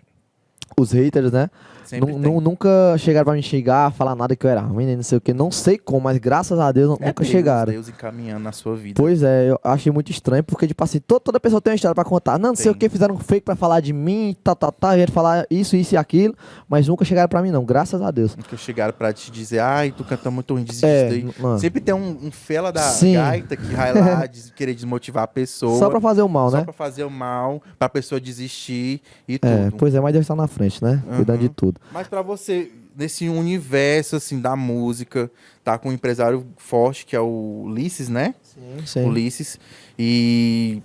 os 0.79 0.91
haters, 0.91 1.31
né? 1.31 1.49
Sempre 1.91 2.13
tem. 2.13 2.19
nu- 2.21 2.41
nunca 2.41 2.69
chegaram 2.97 3.25
pra 3.25 3.33
me 3.33 3.43
xingar, 3.43 3.91
falar 3.91 4.15
nada 4.15 4.35
que 4.35 4.45
eu 4.45 4.49
era 4.49 4.61
ruim, 4.61 4.85
nem 4.85 4.95
não 4.95 5.03
sei 5.03 5.17
o 5.17 5.21
que. 5.21 5.33
Não 5.33 5.51
sei 5.51 5.77
como, 5.77 6.01
mas 6.01 6.17
graças 6.17 6.57
a 6.59 6.71
Deus 6.71 6.97
É 6.99 7.05
nunca 7.07 7.21
Deus, 7.23 7.27
chegaram. 7.31 7.71
Deus 7.71 7.89
encaminhando 7.89 8.43
na 8.43 8.51
sua 8.51 8.75
vida. 8.75 9.01
Pois 9.01 9.21
é, 9.23 9.49
eu 9.51 9.59
achei 9.63 9.91
muito 9.91 10.09
estranho, 10.11 10.43
porque, 10.43 10.67
tipo 10.67 10.83
assim, 10.83 10.99
to- 10.99 11.19
toda 11.19 11.39
pessoa 11.39 11.61
tem 11.61 11.71
uma 11.71 11.75
história 11.75 11.93
pra 11.95 12.03
contar. 12.03 12.37
Não, 12.39 12.49
não 12.49 12.55
sei 12.55 12.71
o 12.71 12.75
que, 12.75 12.89
fizeram 12.89 13.15
um 13.15 13.19
fake 13.19 13.45
pra 13.45 13.55
falar 13.55 13.79
de 13.79 13.93
mim, 13.93 14.35
tá, 14.43 14.55
tá, 14.55 14.71
tá, 14.71 14.95
vieram 14.95 15.13
falar 15.13 15.45
isso, 15.49 15.75
isso 15.75 15.93
e 15.95 15.97
aquilo, 15.97 16.33
mas 16.67 16.87
nunca 16.87 17.03
chegaram 17.05 17.29
pra 17.29 17.41
mim, 17.41 17.51
não, 17.51 17.63
graças 17.65 18.01
a 18.01 18.09
Deus. 18.11 18.35
Nunca 18.35 18.55
chegaram 18.57 18.93
pra 18.93 19.11
te 19.13 19.31
dizer, 19.31 19.59
ai, 19.59 19.91
tu 19.91 20.03
canta 20.03 20.29
muito 20.31 20.53
ruim, 20.53 20.63
desiste 20.63 20.85
É, 20.85 21.09
daí. 21.09 21.29
mano. 21.39 21.59
Sempre 21.59 21.81
tem 21.81 21.93
um, 21.93 22.17
um 22.23 22.31
fela 22.31 22.71
da 22.71 22.81
Sim. 22.81 23.13
gaita 23.15 23.55
que 23.57 23.65
vai 23.65 23.93
lá 23.93 24.25
des- 24.27 24.51
querer 24.51 24.73
desmotivar 24.73 25.23
a 25.23 25.27
pessoa. 25.27 25.77
Só 25.79 25.89
pra 25.89 25.99
fazer 25.99 26.21
o 26.21 26.29
mal, 26.29 26.49
só 26.49 26.57
né? 26.57 26.63
pra 26.63 26.73
fazer 26.73 27.03
o 27.03 27.09
mal, 27.09 27.61
pra 27.77 27.89
pessoa 27.89 28.19
desistir 28.21 29.01
e 29.27 29.35
É, 29.41 29.65
tudo. 29.65 29.77
pois 29.77 29.95
é, 29.95 29.99
mas 29.99 30.13
Deus 30.13 30.27
tá 30.27 30.35
na 30.35 30.47
frente, 30.47 30.83
né? 30.83 31.01
Cuidando 31.15 31.37
Uhum. 31.37 31.41
de 31.41 31.49
tudo. 31.49 31.80
Mas 31.91 32.07
pra 32.07 32.21
você, 32.21 32.71
nesse 32.95 33.27
universo, 33.27 34.15
assim, 34.15 34.39
da 34.39 34.55
música, 34.55 35.31
tá 35.63 35.77
com 35.77 35.89
um 35.89 35.93
empresário 35.93 36.45
forte, 36.57 37.05
que 37.05 37.15
é 37.15 37.19
o 37.19 37.63
Ulisses, 37.65 38.09
né? 38.09 38.35
Sim. 38.85 39.05
Ulisses. 39.05 39.59
E 39.97 40.81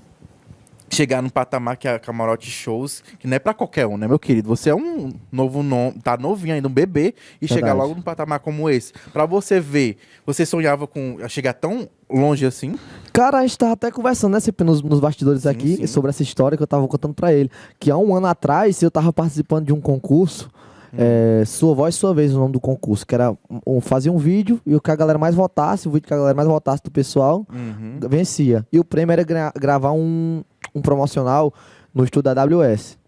chegar 0.90 1.20
num 1.20 1.28
patamar 1.28 1.76
que 1.76 1.86
é 1.88 1.94
a 1.94 1.98
Camarote 1.98 2.50
Shows, 2.50 3.02
que 3.18 3.26
não 3.26 3.36
é 3.36 3.38
pra 3.38 3.52
qualquer 3.52 3.86
um, 3.86 3.96
né, 3.96 4.06
meu 4.06 4.18
querido? 4.18 4.48
Você 4.48 4.70
é 4.70 4.74
um 4.74 5.12
novo 5.30 5.62
nome, 5.62 6.00
tá 6.00 6.16
novinho 6.16 6.54
ainda, 6.54 6.68
um 6.68 6.72
bebê, 6.72 7.14
e 7.40 7.46
chegar 7.46 7.68
Verdade. 7.68 7.80
logo 7.80 7.94
num 7.96 8.02
patamar 8.02 8.40
como 8.40 8.70
esse. 8.70 8.92
Pra 9.12 9.26
você 9.26 9.60
ver, 9.60 9.98
você 10.24 10.46
sonhava 10.46 10.86
com 10.86 11.18
chegar 11.28 11.54
tão 11.54 11.88
longe 12.08 12.46
assim? 12.46 12.76
Cara, 13.12 13.38
a 13.38 13.42
gente 13.42 13.58
tava 13.58 13.72
até 13.72 13.90
conversando, 13.90 14.32
né, 14.32 14.40
sempre 14.40 14.64
nos, 14.64 14.82
nos 14.82 15.00
bastidores 15.00 15.42
Sim, 15.42 15.48
aqui, 15.48 15.76
sim. 15.76 15.86
sobre 15.86 16.10
essa 16.10 16.22
história 16.22 16.56
que 16.56 16.62
eu 16.62 16.66
tava 16.66 16.86
contando 16.88 17.14
pra 17.14 17.32
ele. 17.32 17.50
Que 17.78 17.90
há 17.90 17.96
um 17.96 18.14
ano 18.14 18.26
atrás 18.26 18.80
eu 18.82 18.90
tava 18.90 19.12
participando 19.12 19.66
de 19.66 19.72
um 19.72 19.80
concurso, 19.80 20.50
Hum. 20.92 20.96
é, 20.98 21.44
Sua 21.44 21.74
Voz, 21.74 21.94
Sua 21.94 22.14
Vez, 22.14 22.34
o 22.34 22.38
nome 22.38 22.52
do 22.52 22.60
concurso, 22.60 23.06
que 23.06 23.14
era 23.14 23.32
um, 23.32 23.60
um- 23.66 23.80
fazia 23.80 24.12
um 24.12 24.18
vídeo 24.18 24.60
e 24.66 24.74
o 24.74 24.80
que 24.80 24.90
a 24.90 24.96
galera 24.96 25.18
mais 25.18 25.34
votasse, 25.34 25.88
o 25.88 25.90
vídeo 25.90 26.06
que 26.06 26.14
a 26.14 26.16
galera 26.16 26.34
mais 26.34 26.48
votasse 26.48 26.82
do 26.82 26.90
pessoal, 26.90 27.46
Uhum. 27.52 27.98
vencia. 28.08 28.66
E 28.72 28.78
o 28.78 28.84
prêmio 28.84 29.12
era 29.12 29.22
gra- 29.24 29.52
gravar 29.58 29.92
um, 29.92 30.42
um 30.74 30.80
promocional 30.80 31.52
no 31.94 32.04
estúdio 32.04 32.34
da 32.34 32.42
AWS. 32.42 32.98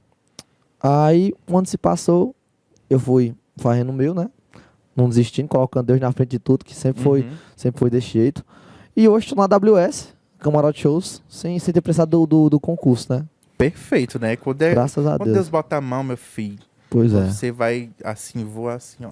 Aí, 0.83 1.35
quando 1.47 1.67
se 1.67 1.77
passou, 1.77 2.35
eu 2.89 2.99
fui 3.01 3.35
fazendo 3.57 3.91
o 3.91 3.93
meu, 3.93 4.15
né? 4.15 4.29
Não 4.95 5.09
desistindo, 5.09 5.49
colocando 5.49 5.87
Deus 5.87 6.01
na 6.01 6.11
frente 6.13 6.31
de 6.31 6.39
tudo, 6.39 6.65
que 6.65 6.75
sempre 6.75 7.03
foi, 7.03 7.21
Uhum. 7.23 7.31
sempre 7.57 7.79
foi 7.79 7.91
desse 7.91 8.09
jeito. 8.09 8.45
E 8.97 9.09
hoje 9.09 9.27
estou 9.27 9.37
na 9.39 9.45
AWS, 9.57 10.15
Camarote 10.39 10.81
Shows, 10.81 11.23
sem, 11.29 11.59
sem 11.59 11.73
ter 11.75 11.81
precisado 11.81 12.11
do, 12.11 12.27
do, 12.27 12.51
do 12.51 12.61
concurso, 12.61 13.13
né? 13.13 13.25
Perfeito, 13.57 14.19
né? 14.21 14.37
Quando, 14.37 14.63
é, 14.63 14.71
Graças 14.71 15.05
a 15.07 15.17
quando 15.17 15.25
Deus. 15.25 15.35
Deus 15.37 15.49
bota 15.49 15.77
a 15.77 15.81
mão, 15.81 16.03
meu 16.05 16.17
filho, 16.17 16.59
Pois 16.90 17.12
é. 17.12 17.26
você 17.26 17.50
vai 17.52 17.90
assim, 18.04 18.45
voar 18.45 18.75
assim, 18.76 19.04
ó. 19.04 19.11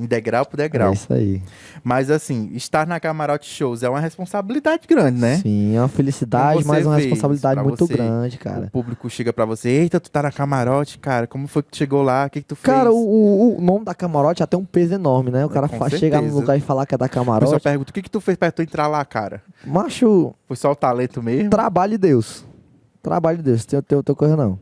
Em 0.00 0.06
degrau 0.06 0.46
por 0.46 0.60
É 0.60 0.62
degrau. 0.62 0.92
isso 0.92 1.12
aí. 1.12 1.42
Mas 1.82 2.08
assim, 2.08 2.50
estar 2.54 2.86
na 2.86 3.00
Camarote 3.00 3.46
Shows 3.50 3.82
é 3.82 3.88
uma 3.88 3.98
responsabilidade 3.98 4.86
grande, 4.88 5.20
né? 5.20 5.38
Sim, 5.38 5.74
é 5.74 5.80
uma 5.80 5.88
felicidade, 5.88 6.64
mas 6.64 6.86
uma 6.86 6.94
responsabilidade 6.94 7.60
muito 7.60 7.84
você? 7.84 7.94
grande, 7.94 8.36
O 8.36 8.38
cara. 8.38 8.68
público 8.72 9.10
chega 9.10 9.32
pra 9.32 9.44
você, 9.44 9.68
eita, 9.68 9.98
tu 9.98 10.08
tá 10.08 10.22
na 10.22 10.30
camarote, 10.30 10.98
cara, 11.00 11.26
como 11.26 11.48
foi 11.48 11.64
que 11.64 11.70
tu 11.72 11.78
chegou 11.78 12.02
lá, 12.04 12.26
o 12.26 12.30
que 12.30 12.40
que 12.42 12.46
tu 12.46 12.54
fez? 12.54 12.76
Cara, 12.76 12.92
o, 12.92 12.96
o- 12.96 13.58
o 13.58 13.60
nome 13.60 13.84
da 13.84 13.92
camarote 13.92 14.46
tem 14.46 14.60
um 14.60 14.64
peso 14.64 14.94
enorme, 14.94 15.32
né? 15.32 15.44
O 15.44 15.48
cara 15.48 15.66
chegar 15.66 16.18
num 16.18 16.28
certeza. 16.28 16.34
lugar 16.34 16.56
e 16.56 16.60
falar 16.60 16.86
que 16.86 16.94
é 16.94 16.98
da 16.98 17.06
O 17.06 17.08
pessoal 17.08 17.24
camarote. 17.26 17.60
pergunta, 17.64 17.90
o 17.90 17.94
que 17.94 18.02
que 18.02 18.10
tu 18.10 18.20
fez 18.20 18.38
pra 18.38 18.52
tu 18.52 18.62
entrar 18.62 18.86
lá, 18.86 19.04
cara? 19.04 19.42
Macho, 19.66 20.32
Foi 20.46 20.56
só 20.56 20.70
o 20.70 20.76
talento 20.76 21.20
mesmo? 21.20 21.50
trabalho 21.50 21.90
de 21.90 21.98
Deus. 21.98 22.44
Trabalho 23.02 23.38
de 23.38 23.42
Deus, 23.42 23.66
tem, 23.66 23.82
tem 23.82 23.96
outra 23.96 24.14
coisa 24.14 24.36
não. 24.36 24.60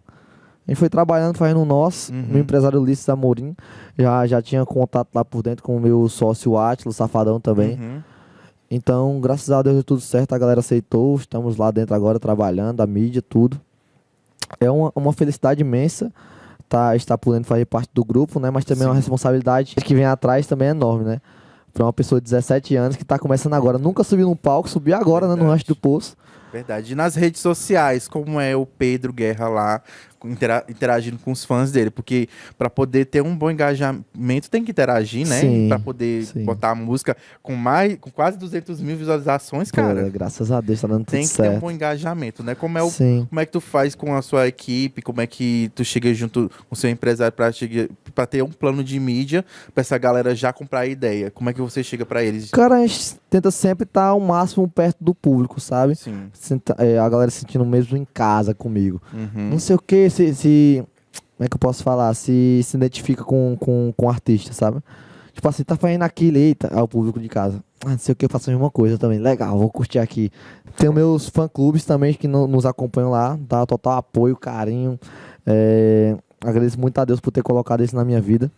A 0.66 0.70
gente 0.70 0.78
foi 0.78 0.88
trabalhando, 0.88 1.36
fazendo 1.36 1.60
o 1.60 1.64
nosso. 1.64 2.12
Uhum. 2.12 2.26
Meu 2.28 2.40
empresário 2.40 2.80
Ulisses 2.80 3.08
Amorim 3.08 3.54
já, 3.96 4.26
já 4.26 4.42
tinha 4.42 4.64
contato 4.64 5.08
lá 5.14 5.24
por 5.24 5.42
dentro 5.42 5.62
com 5.62 5.76
o 5.76 5.80
meu 5.80 6.08
sócio 6.08 6.58
Atila, 6.58 6.92
Safadão 6.92 7.40
também. 7.40 7.78
Uhum. 7.78 8.02
Então, 8.70 9.20
graças 9.20 9.50
a 9.50 9.62
Deus 9.62 9.76
deu 9.76 9.84
tudo 9.84 10.00
certo, 10.00 10.32
a 10.32 10.38
galera 10.38 10.60
aceitou. 10.60 11.14
Estamos 11.16 11.56
lá 11.56 11.70
dentro 11.70 11.94
agora 11.94 12.18
trabalhando, 12.18 12.80
a 12.80 12.86
mídia, 12.86 13.22
tudo. 13.22 13.60
É 14.58 14.70
uma, 14.70 14.92
uma 14.94 15.12
felicidade 15.12 15.60
imensa 15.60 16.12
tá, 16.68 16.96
está 16.96 17.16
podendo 17.16 17.44
fazer 17.46 17.64
parte 17.64 17.90
do 17.94 18.04
grupo, 18.04 18.38
né? 18.40 18.50
Mas 18.50 18.64
também 18.64 18.84
é 18.84 18.86
uma 18.86 18.94
Sim. 18.94 19.00
responsabilidade 19.00 19.74
que 19.76 19.94
vem 19.94 20.04
atrás 20.04 20.46
também 20.46 20.68
é 20.68 20.70
enorme, 20.72 21.04
né? 21.04 21.20
Pra 21.72 21.84
uma 21.84 21.92
pessoa 21.92 22.20
de 22.20 22.24
17 22.24 22.74
anos 22.76 22.96
que 22.96 23.04
tá 23.04 23.18
começando 23.18 23.54
agora, 23.54 23.78
nunca 23.78 24.02
subiu 24.02 24.26
num 24.26 24.36
palco, 24.36 24.68
subiu 24.68 24.96
agora, 24.96 25.26
né? 25.26 25.32
No 25.32 25.40
Verdade. 25.40 25.52
Rancho 25.52 25.66
do 25.66 25.76
Poço. 25.76 26.16
Verdade. 26.56 26.92
E 26.92 26.94
nas 26.94 27.14
redes 27.14 27.40
sociais, 27.40 28.08
como 28.08 28.40
é 28.40 28.56
o 28.56 28.64
Pedro 28.66 29.12
Guerra 29.12 29.48
lá, 29.48 29.82
intera- 30.24 30.64
interagindo 30.68 31.18
com 31.18 31.30
os 31.30 31.44
fãs 31.44 31.70
dele? 31.70 31.90
Porque 31.90 32.28
para 32.58 32.68
poder 32.70 33.04
ter 33.06 33.22
um 33.22 33.36
bom 33.36 33.50
engajamento, 33.50 34.50
tem 34.50 34.64
que 34.64 34.70
interagir, 34.70 35.26
né? 35.26 35.68
Para 35.68 35.78
poder 35.78 36.24
sim. 36.24 36.44
botar 36.44 36.70
a 36.70 36.74
música 36.74 37.16
com 37.42 37.54
mais, 37.54 37.96
com 38.00 38.10
quase 38.10 38.36
200 38.38 38.80
mil 38.80 38.96
visualizações, 38.96 39.70
Pô, 39.70 39.76
cara. 39.76 40.08
graças 40.08 40.50
a 40.50 40.60
Deus 40.60 40.80
tá 40.80 40.88
dando 40.88 41.04
tudo 41.04 41.10
Tem 41.12 41.26
que 41.26 41.34
ter 41.34 41.42
um 41.42 41.44
certo. 41.46 41.60
bom 41.60 41.70
engajamento, 41.70 42.42
né? 42.42 42.54
Como 42.54 42.76
é 42.78 42.82
o 42.82 42.90
Sim. 42.90 43.26
como 43.28 43.40
é 43.40 43.46
que 43.46 43.52
tu 43.52 43.60
faz 43.60 43.94
com 43.94 44.14
a 44.14 44.22
sua 44.22 44.48
equipe? 44.48 45.02
Como 45.02 45.20
é 45.20 45.26
que 45.26 45.70
tu 45.74 45.84
chega 45.84 46.12
junto 46.14 46.50
com 46.68 46.74
o 46.74 46.76
seu 46.76 46.90
empresário 46.90 47.32
para 48.14 48.26
ter 48.26 48.42
um 48.42 48.50
plano 48.50 48.82
de 48.82 48.98
mídia 48.98 49.44
para 49.74 49.82
essa 49.82 49.96
galera 49.98 50.34
já 50.34 50.52
comprar 50.52 50.80
a 50.80 50.86
ideia? 50.86 51.30
Como 51.30 51.50
é 51.50 51.52
que 51.52 51.60
você 51.60 51.84
chega 51.84 52.04
para 52.06 52.24
eles? 52.24 52.50
Cara, 52.50 52.76
a 52.76 52.86
gente 52.86 53.16
tenta 53.30 53.50
sempre 53.50 53.84
estar 53.84 54.06
ao 54.06 54.20
máximo 54.20 54.66
perto 54.66 54.96
do 55.00 55.14
público, 55.14 55.60
sabe? 55.60 55.94
Sim. 55.94 56.30
Senta- 56.46 56.74
é, 56.78 56.98
a 56.98 57.08
galera 57.08 57.30
se 57.30 57.40
sentindo 57.40 57.64
mesmo 57.64 57.96
em 57.96 58.04
casa 58.04 58.54
comigo. 58.54 59.00
Uhum. 59.12 59.50
Não 59.50 59.58
sei 59.58 59.76
o 59.76 59.78
que, 59.78 60.08
se, 60.10 60.34
se- 60.34 60.84
Como 61.36 61.44
é 61.44 61.48
que 61.48 61.54
eu 61.54 61.58
posso 61.60 61.82
falar? 61.82 62.12
Se 62.14 62.60
se 62.64 62.76
identifica 62.76 63.22
com, 63.24 63.56
com, 63.60 63.92
com 63.96 64.06
o 64.06 64.08
artista, 64.08 64.52
sabe? 64.52 64.78
Tipo 65.32 65.48
assim, 65.48 65.64
tá 65.64 65.76
fazendo 65.76 66.02
aquilo, 66.02 66.38
eita, 66.38 66.68
ao 66.74 66.88
público 66.88 67.20
de 67.20 67.28
casa. 67.28 67.62
Ah, 67.84 67.90
não 67.90 67.98
sei 67.98 68.14
o 68.14 68.16
que, 68.16 68.24
eu 68.24 68.28
faço 68.30 68.48
a 68.48 68.52
mesma 68.54 68.70
coisa 68.70 68.96
também. 68.96 69.18
Legal, 69.18 69.58
vou 69.58 69.68
curtir 69.70 69.98
aqui. 69.98 70.30
Tem 70.78 70.88
os 70.88 70.94
meus 70.94 71.28
fã-clubes 71.28 71.84
também 71.84 72.14
que 72.14 72.26
no- 72.26 72.46
nos 72.46 72.64
acompanham 72.64 73.10
lá, 73.10 73.38
dá 73.46 73.66
total 73.66 73.98
apoio, 73.98 74.34
carinho. 74.34 74.98
É, 75.44 76.16
agradeço 76.42 76.80
muito 76.80 76.98
a 76.98 77.04
Deus 77.04 77.20
por 77.20 77.30
ter 77.30 77.42
colocado 77.42 77.82
isso 77.84 77.94
na 77.94 78.04
minha 78.04 78.20
vida. 78.20 78.50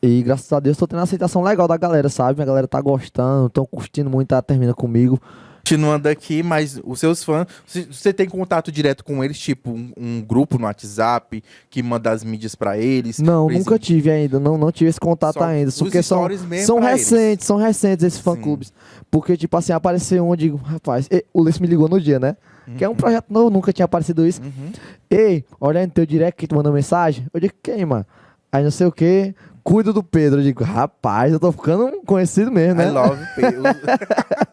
E 0.00 0.22
graças 0.22 0.52
a 0.52 0.60
Deus 0.60 0.76
tô 0.76 0.86
tendo 0.86 0.98
uma 0.98 1.04
aceitação 1.04 1.42
legal 1.42 1.66
da 1.66 1.76
galera, 1.76 2.08
sabe? 2.08 2.40
A 2.40 2.44
galera 2.44 2.68
tá 2.68 2.80
gostando, 2.80 3.48
tão 3.50 3.66
curtindo 3.66 4.08
muito, 4.08 4.28
tá 4.28 4.40
termina 4.40 4.72
comigo. 4.74 5.20
Continuando 5.68 6.08
aqui, 6.08 6.42
mas 6.42 6.80
os 6.82 6.98
seus 6.98 7.22
fãs, 7.22 7.46
você- 7.90 8.12
tem 8.12 8.26
contato 8.28 8.72
direto 8.72 9.04
com 9.04 9.22
eles, 9.22 9.38
tipo 9.38 9.70
um, 9.70 9.92
um 9.96 10.22
grupo 10.22 10.58
no 10.58 10.64
WhatsApp 10.64 11.42
que 11.68 11.82
manda 11.82 12.10
as 12.10 12.24
mídias 12.24 12.54
para 12.54 12.78
eles? 12.78 13.18
Não, 13.18 13.46
Pra 13.46 13.54
eles- 13.54 13.66
nunca 13.66 13.78
tive 13.78 14.10
ainda, 14.10 14.40
não, 14.40 14.56
não 14.56 14.72
tive 14.72 14.88
esse 14.88 14.98
contato 14.98 15.34
Só 15.34 15.44
ainda. 15.44 15.70
Porque 15.78 16.02
são, 16.02 16.26
são 16.64 16.78
pra 16.80 16.92
eles. 16.92 17.10
recentes, 17.10 17.46
são 17.46 17.56
recentes 17.58 18.04
esses 18.04 18.18
fã-clubes. 18.20 18.72
Porque, 19.10 19.36
tipo 19.36 19.54
assim, 19.56 19.72
apareceu 19.72 20.24
um, 20.26 20.30
eu 20.30 20.36
digo, 20.36 20.56
rapaz, 20.56 21.06
e- 21.10 21.24
o 21.34 21.42
Ulisses 21.42 21.60
me 21.60 21.66
ligou 21.66 21.88
no 21.88 22.00
dia, 22.00 22.18
né? 22.18 22.36
Que 22.76 22.84
é 22.84 22.88
um 22.88 22.94
projeto 22.94 23.26
novo, 23.30 23.48
nunca 23.50 23.72
tinha 23.72 23.84
aparecido 23.86 24.26
isso. 24.26 24.42
Uhum. 24.42 24.72
Ei, 25.10 25.44
olha 25.60 25.84
no 25.86 25.92
teu 25.92 26.04
direct 26.04 26.38
que 26.38 26.46
tu 26.46 26.54
mandou 26.54 26.72
mensagem. 26.72 27.26
Eu 27.32 27.40
digo, 27.40 27.54
quem, 27.62 27.84
mano? 27.84 28.04
Aí 28.52 28.62
não 28.64 28.70
sei 28.70 28.86
o 28.86 28.92
que, 28.92 29.34
cuido 29.64 29.92
do 29.92 30.02
Pedro. 30.02 30.40
Eu 30.40 30.44
digo, 30.44 30.64
rapaz, 30.64 31.32
eu 31.32 31.40
tô 31.40 31.50
ficando 31.52 31.90
conhecido 32.06 32.50
mesmo, 32.52 32.74
né? 32.76 32.88
I 32.88 32.90
love 32.90 33.22
Pedro. 33.36 33.62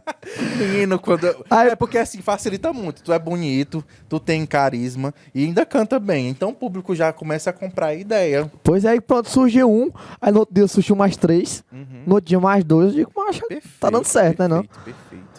Menino, 0.57 0.97
quando. 0.99 1.25
Aí- 1.49 1.69
É 1.69 1.75
porque 1.75 1.97
assim, 1.97 2.21
facilita 2.21 2.71
muito. 2.73 3.03
Tu 3.03 3.11
é 3.13 3.19
bonito, 3.19 3.83
tu 4.09 4.19
tem 4.19 4.45
carisma 4.45 5.13
e 5.33 5.43
ainda 5.45 5.65
canta 5.65 5.99
bem. 5.99 6.29
Então 6.29 6.49
o 6.49 6.53
público 6.53 6.95
já 6.95 7.11
começa 7.13 7.49
a 7.49 7.53
comprar 7.53 7.87
a 7.87 7.95
ideia. 7.95 8.51
Pois 8.63 8.85
é, 8.85 8.89
aí 8.89 9.01
pronto, 9.01 9.29
surgiu 9.29 9.69
um. 9.69 9.91
Aí 10.21 10.31
no 10.31 10.39
outro 10.39 10.53
dia 10.55 10.67
surgiu 10.67 10.95
mais 10.95 11.15
três. 11.17 11.63
No 12.05 12.15
outro 12.15 12.27
dia 12.29 12.39
mais 12.39 12.63
dois. 12.63 12.89
Eu 12.91 13.05
digo, 13.05 13.11
Perfeito. 13.47 13.67
tá 13.79 13.89
dando 13.89 14.05
certo, 14.05 14.39
né? 14.39 14.47
Não? 14.47 14.63
perfeito, 14.63 14.79
Perfeito. 15.09 15.34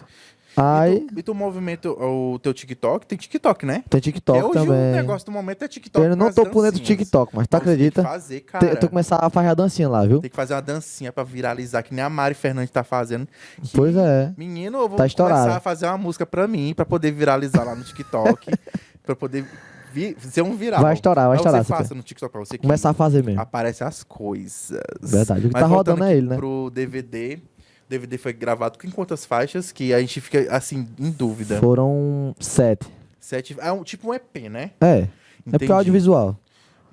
Aí 0.57 0.95
E 0.95 0.99
tu, 1.13 1.19
e 1.19 1.23
tu 1.23 1.35
movimenta 1.35 1.89
o 1.89 2.39
teu 2.39 2.53
TikTok? 2.53 3.05
Tem 3.05 3.17
TikTok, 3.17 3.65
né? 3.65 3.83
tem 3.89 4.01
TikTok 4.01 4.43
hoje 4.43 4.53
também. 4.53 4.91
o 4.91 4.95
negócio 4.95 5.25
do 5.25 5.31
momento 5.31 5.63
é 5.63 5.67
TikTok. 5.67 6.05
eu 6.05 6.15
não 6.15 6.33
tô 6.33 6.45
por 6.47 6.63
dentro 6.63 6.79
do. 6.79 6.83
TikTok, 6.85 7.35
mas 7.35 7.47
tu 7.47 7.51
você 7.51 7.57
acredita? 7.57 8.01
Tem 8.01 8.11
que 8.11 8.17
fazer, 8.17 8.39
cara. 8.41 8.65
Eu 8.65 8.79
tô 8.79 8.89
começando 8.89 9.23
a 9.23 9.29
fazer 9.29 9.47
a 9.49 9.53
dancinha 9.53 9.87
lá, 9.89 10.05
viu? 10.05 10.19
Tem 10.19 10.29
que 10.29 10.35
fazer 10.35 10.53
uma 10.55 10.61
dancinha 10.61 11.11
pra 11.13 11.23
viralizar, 11.23 11.83
que 11.83 11.93
nem 11.93 12.03
a 12.03 12.09
Mari 12.09 12.33
Fernandes 12.33 12.71
tá 12.71 12.83
fazendo. 12.83 13.27
Que, 13.61 13.69
Pois 13.77 13.95
é. 13.95 14.33
Menino, 14.37 14.79
eu 14.79 14.89
vou 14.89 14.97
Tá 14.97 15.05
estourado. 15.05 15.41
começar 15.41 15.57
a 15.57 15.61
fazer 15.61 15.85
uma 15.85 15.97
música 15.97 16.25
pra 16.25 16.47
mim, 16.47 16.73
pra 16.75 16.85
poder 16.85 17.11
viralizar 17.11 17.63
lá 17.63 17.75
no 17.75 17.83
TikTok. 17.83 18.51
pra 19.05 19.15
poder 19.15 19.45
vi- 19.93 20.17
ser 20.19 20.41
um 20.41 20.55
viral. 20.55 20.81
Vai 20.81 20.93
estourar, 20.93 21.27
vai 21.27 21.37
estourar, 21.37 21.63
Você 21.63 21.69
faça 21.73 21.93
no 21.95 22.01
TikTok 22.03 22.31
pra 22.31 22.39
você 22.41 22.57
Começar 22.57 22.89
a 22.89 22.93
fazer 22.93 23.23
mesmo. 23.23 23.39
aparece 23.41 23.83
as 23.83 24.03
coisas. 24.03 24.79
Verdade, 25.01 25.41
o 25.45 25.49
que 25.49 25.53
Mas 25.53 25.61
tá 25.61 25.67
rodando 25.67 26.03
é 26.03 26.17
ele, 26.17 26.27
né? 26.27 26.35
Pro 26.35 26.69
DVD. 26.73 27.39
O 27.87 27.89
DVD 27.89 28.17
foi 28.17 28.33
gravado 28.33 28.77
com 28.77 28.91
quantas 28.91 29.25
faixas? 29.25 29.71
Que 29.71 29.93
a 29.93 29.99
gente 30.01 30.19
fica, 30.19 30.45
assim, 30.53 30.87
em 30.99 31.09
dúvida. 31.09 31.57
Foram 31.59 32.35
sete. 32.39 32.85
Sete. 33.19 33.55
É 33.59 33.71
um, 33.71 33.81
tipo 33.81 34.09
um 34.09 34.13
EP, 34.13 34.49
né? 34.51 34.71
É. 34.81 34.87
É 34.97 35.09
Entendi. 35.47 35.65
pro 35.65 35.75
audiovisual. 35.75 36.37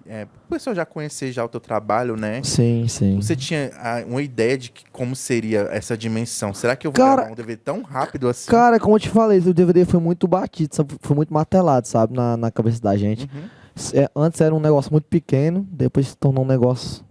É, 0.07 0.25
o 0.47 0.51
pessoal 0.51 0.77
já 0.77 0.85
conhecer 0.85 1.33
já 1.33 1.45
o 1.45 1.49
teu 1.49 1.59
trabalho, 1.59 2.15
né? 2.15 2.43
Sim, 2.45 2.87
sim. 2.89 3.17
Você 3.17 3.35
tinha 3.35 3.71
ah, 3.77 4.05
uma 4.07 4.23
ideia 4.23 4.57
de 4.57 4.71
que, 4.71 4.85
como 4.93 5.17
seria 5.17 5.63
essa 5.73 5.97
dimensão? 5.97 6.53
Será 6.53 6.77
que 6.77 6.87
eu 6.87 6.93
vou 6.93 7.05
Cara- 7.05 7.17
gravar 7.17 7.33
um 7.33 7.35
DVD 7.35 7.57
tão 7.57 7.83
rápido 7.83 8.29
assim? 8.29 8.51
Cara, 8.51 8.79
como 8.79 8.95
eu 8.95 9.01
te 9.01 9.09
falei, 9.09 9.39
o 9.39 9.55
DVD 9.55 9.85
foi 9.87 9.99
muito 9.99 10.29
batido, 10.29 10.77
sabe? 10.77 10.95
foi 11.01 11.17
muito 11.17 11.33
martelado, 11.33 11.89
sabe? 11.89 12.15
Na, 12.15 12.37
na 12.37 12.51
cabeça 12.51 12.81
da 12.81 12.97
gente. 12.97 13.29
Uhum. 13.35 13.49
É, 13.95 14.09
antes 14.15 14.41
era 14.41 14.55
um 14.55 14.61
negócio 14.61 14.93
muito 14.93 15.07
pequeno, 15.07 15.67
depois 15.73 16.09
se 16.09 16.17
tornou 16.17 16.45
um 16.45 16.47
negócio 16.47 17.03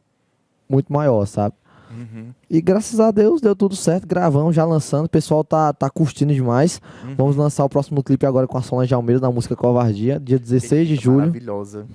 muito 0.69 0.93
maior, 0.93 1.25
sabe? 1.25 1.55
Uhum. 1.97 2.29
E 2.49 2.61
graças 2.61 2.99
a 2.99 3.11
Deus 3.11 3.41
deu 3.41 3.55
tudo 3.55 3.75
certo, 3.75 4.07
gravamos, 4.07 4.55
já 4.55 4.65
lançando, 4.65 5.05
o 5.05 5.09
pessoal 5.09 5.43
tá, 5.43 5.71
tá 5.73 5.89
curtindo 5.89 6.33
demais. 6.33 6.81
Uhum. 7.03 7.15
Vamos 7.15 7.35
lançar 7.35 7.63
o 7.63 7.69
próximo 7.69 8.03
clipe 8.03 8.25
agora 8.25 8.47
com 8.47 8.57
a 8.57 8.61
Solange 8.61 8.93
Almeida 8.93 9.21
na 9.21 9.31
música 9.31 9.55
Covardia, 9.55 10.19
dia 10.19 10.39
16 10.39 10.87
de 10.87 10.95
julho. 10.95 11.19
Maravilhosa. 11.19 11.85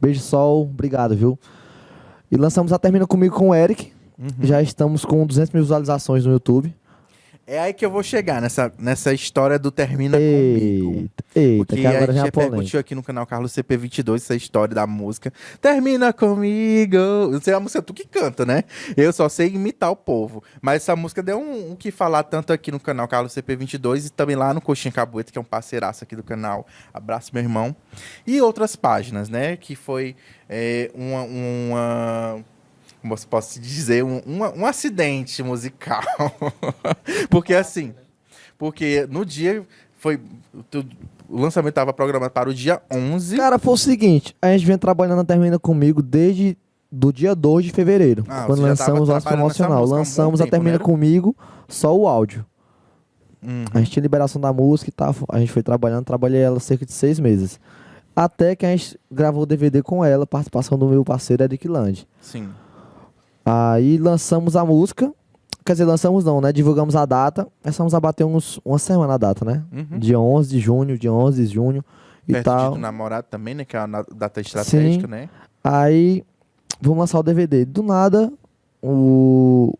Beijo 0.00 0.20
Sol, 0.20 0.62
obrigado, 0.62 1.16
viu? 1.16 1.38
E 2.30 2.36
lançamos 2.36 2.72
a 2.72 2.78
Termina 2.78 3.06
Comigo 3.06 3.34
com 3.34 3.50
o 3.50 3.54
Eric. 3.54 3.92
Uhum. 4.18 4.28
Já 4.40 4.60
estamos 4.60 5.04
com 5.04 5.24
200 5.26 5.52
mil 5.52 5.62
visualizações 5.62 6.24
no 6.24 6.32
YouTube. 6.32 6.74
É 7.50 7.58
aí 7.58 7.72
que 7.72 7.82
eu 7.82 7.90
vou 7.90 8.02
chegar, 8.02 8.42
nessa, 8.42 8.70
nessa 8.78 9.10
história 9.14 9.58
do 9.58 9.70
Termina 9.70 10.18
Comigo. 10.18 10.96
Eita, 10.96 11.24
eita, 11.34 11.64
Porque 11.64 11.80
que 11.80 11.86
a 11.86 11.90
agora 11.90 12.12
gente 12.12 12.16
já 12.16 12.20
é 12.20 12.24
repercutiu 12.24 12.78
aqui 12.78 12.94
no 12.94 13.02
canal 13.02 13.26
Carlos 13.26 13.54
CP22 13.54 14.16
essa 14.16 14.36
história 14.36 14.74
da 14.74 14.86
música. 14.86 15.32
Termina 15.58 16.12
comigo. 16.12 16.94
Eu 16.94 17.40
sei 17.40 17.54
a 17.54 17.60
música 17.60 17.80
tu 17.80 17.94
que 17.94 18.06
canta, 18.06 18.44
né? 18.44 18.64
Eu 18.94 19.10
só 19.14 19.30
sei 19.30 19.48
imitar 19.48 19.90
o 19.90 19.96
povo. 19.96 20.44
Mas 20.60 20.82
essa 20.82 20.94
música 20.94 21.22
deu 21.22 21.38
um, 21.38 21.70
um 21.70 21.74
que 21.74 21.90
falar 21.90 22.22
tanto 22.24 22.52
aqui 22.52 22.70
no 22.70 22.78
canal 22.78 23.08
Carlos 23.08 23.32
CP22 23.32 24.08
e 24.08 24.10
também 24.10 24.36
lá 24.36 24.52
no 24.52 24.60
Coxinha 24.60 24.92
Cabueta, 24.92 25.32
que 25.32 25.38
é 25.38 25.40
um 25.40 25.44
parceiraço 25.44 26.04
aqui 26.04 26.14
do 26.14 26.22
canal. 26.22 26.66
Abraço, 26.92 27.30
meu 27.32 27.42
irmão. 27.42 27.74
E 28.26 28.42
outras 28.42 28.76
páginas, 28.76 29.30
né? 29.30 29.56
Que 29.56 29.74
foi 29.74 30.16
é, 30.50 30.90
uma, 30.94 31.22
uma 31.22 32.44
posso 33.28 33.60
dizer, 33.60 34.04
um, 34.04 34.20
um, 34.26 34.60
um 34.60 34.66
acidente 34.66 35.42
musical. 35.42 36.02
porque 37.30 37.54
assim, 37.54 37.94
porque 38.58 39.06
no 39.10 39.24
dia 39.24 39.64
foi. 39.98 40.20
o 41.28 41.40
lançamento 41.40 41.70
estava 41.70 41.92
programado 41.92 42.32
para 42.32 42.48
o 42.48 42.54
dia 42.54 42.80
11. 42.90 43.36
Cara, 43.36 43.58
foi 43.58 43.74
o 43.74 43.76
seguinte, 43.76 44.34
a 44.40 44.48
gente 44.52 44.66
vem 44.66 44.78
trabalhando 44.78 45.18
na 45.18 45.24
Termina 45.24 45.58
Comigo 45.58 46.02
desde 46.02 46.56
do 46.90 47.12
dia 47.12 47.34
2 47.34 47.66
de 47.66 47.70
fevereiro, 47.70 48.24
Ah, 48.28 48.44
quando 48.46 48.62
lançamos 48.62 49.08
o 49.08 49.12
nosso 49.12 49.26
promocional. 49.26 49.82
há 49.82 49.86
um 49.86 49.90
Lançamos 49.90 50.40
a 50.40 50.44
tempo, 50.44 50.52
Termina 50.52 50.78
né? 50.78 50.84
Comigo, 50.84 51.36
só 51.68 51.94
o 51.94 52.08
áudio. 52.08 52.44
Uhum. 53.42 53.64
A 53.72 53.78
gente 53.78 53.90
tinha 53.92 54.02
liberação 54.02 54.40
da 54.40 54.52
música 54.52 54.88
e 54.88 54.92
tal, 54.92 55.14
a 55.28 55.38
gente 55.38 55.52
foi 55.52 55.62
trabalhando, 55.62 56.04
trabalhei 56.04 56.40
ela 56.40 56.58
cerca 56.58 56.86
de 56.86 56.92
seis 56.92 57.20
meses. 57.20 57.60
Até 58.16 58.56
que 58.56 58.66
a 58.66 58.70
gente 58.70 58.98
gravou 59.10 59.42
o 59.42 59.46
DVD 59.46 59.82
com 59.82 60.04
ela, 60.04 60.26
participação 60.26 60.76
do 60.76 60.88
meu 60.88 61.04
parceiro 61.04 61.44
Eric 61.44 61.68
Land. 61.68 62.08
Sim. 62.20 62.48
Aí 63.50 63.96
lançamos 63.98 64.56
a 64.56 64.64
música, 64.64 65.12
quer 65.64 65.72
dizer, 65.72 65.84
lançamos 65.84 66.24
não, 66.24 66.40
né? 66.40 66.52
Divulgamos 66.52 66.94
a 66.96 67.04
data, 67.06 67.46
começamos 67.62 67.94
a 67.94 68.00
bater 68.00 68.24
uns, 68.24 68.60
uma 68.64 68.78
semana 68.78 69.14
a 69.14 69.18
data, 69.18 69.44
né? 69.44 69.64
Uhum. 69.72 69.98
Dia 69.98 70.18
11 70.20 70.48
de 70.50 70.58
junho, 70.60 70.98
dia 70.98 71.12
11 71.12 71.46
de 71.46 71.54
junho 71.54 71.84
e 72.26 72.32
Perto 72.32 72.44
tal. 72.44 72.72
do 72.72 72.78
namorado 72.78 73.26
também, 73.30 73.54
né? 73.54 73.64
Que 73.64 73.76
é 73.76 73.84
uma 73.84 74.04
data 74.14 74.40
estratégica, 74.40 75.06
Sim. 75.06 75.10
né? 75.10 75.28
Aí 75.64 76.24
vamos 76.80 76.98
lançar 76.98 77.18
o 77.18 77.22
DVD. 77.22 77.64
Do 77.64 77.82
nada, 77.82 78.32
o, 78.82 79.74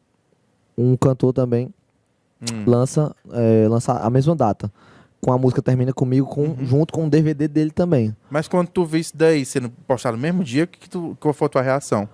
um 0.76 0.96
cantor 0.96 1.32
também 1.32 1.72
Hum. 2.40 2.62
lança, 2.66 3.14
é, 3.32 3.66
lança 3.68 3.92
a 3.94 4.08
mesma 4.08 4.34
data. 4.37 4.70
Com 5.20 5.32
a 5.32 5.38
música 5.38 5.60
Termina 5.60 5.92
Comigo, 5.92 6.28
com, 6.28 6.42
Uhum. 6.42 6.56
junto 6.64 6.92
com 6.92 7.06
o 7.06 7.10
DVD 7.10 7.48
dele 7.48 7.72
também. 7.72 8.14
Mas 8.30 8.46
quando 8.46 8.68
tu 8.68 8.84
viu 8.84 9.00
isso 9.00 9.16
daí 9.16 9.44
sendo 9.44 9.68
postado 9.68 10.16
no 10.16 10.22
mesmo 10.22 10.44
dia, 10.44 10.64
que 10.64 10.78
que 10.78 10.88
tu, 10.88 11.16
qual 11.18 11.34
foi 11.34 11.46
a 11.46 11.48
tua 11.48 11.62
reação? 11.62 12.08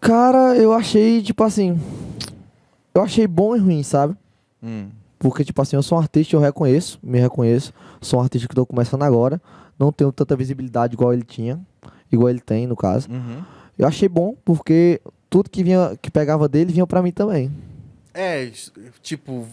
Cara, 0.00 0.56
eu 0.56 0.72
achei, 0.72 1.22
tipo 1.22 1.42
assim. 1.42 1.78
Eu 2.94 3.02
achei 3.02 3.26
bom 3.26 3.54
e 3.54 3.58
ruim, 3.58 3.82
sabe? 3.82 4.16
Hum. 4.62 4.88
Porque, 5.18 5.44
tipo 5.44 5.60
assim, 5.60 5.76
eu 5.76 5.82
sou 5.82 5.98
um 5.98 6.00
artista, 6.00 6.36
eu 6.36 6.40
reconheço, 6.40 6.98
me 7.02 7.18
reconheço. 7.18 7.72
Sou 8.00 8.20
um 8.20 8.22
artista 8.22 8.46
que 8.48 8.54
tô 8.54 8.64
começando 8.64 9.02
agora. 9.02 9.40
Não 9.78 9.92
tenho 9.92 10.12
tanta 10.12 10.36
visibilidade 10.36 10.94
igual 10.94 11.12
ele 11.12 11.22
tinha. 11.22 11.60
Igual 12.10 12.30
ele 12.30 12.40
tem, 12.40 12.66
no 12.66 12.76
caso. 12.76 13.08
Uhum. 13.10 13.42
Eu 13.76 13.86
achei 13.86 14.08
bom, 14.08 14.34
porque 14.44 15.00
tudo 15.28 15.50
que 15.50 15.62
vinha, 15.62 15.96
que 16.00 16.10
pegava 16.10 16.48
dele, 16.48 16.72
vinha 16.72 16.86
pra 16.86 17.02
mim 17.02 17.12
também. 17.12 17.50
É, 18.14 18.50
tipo, 19.02 19.46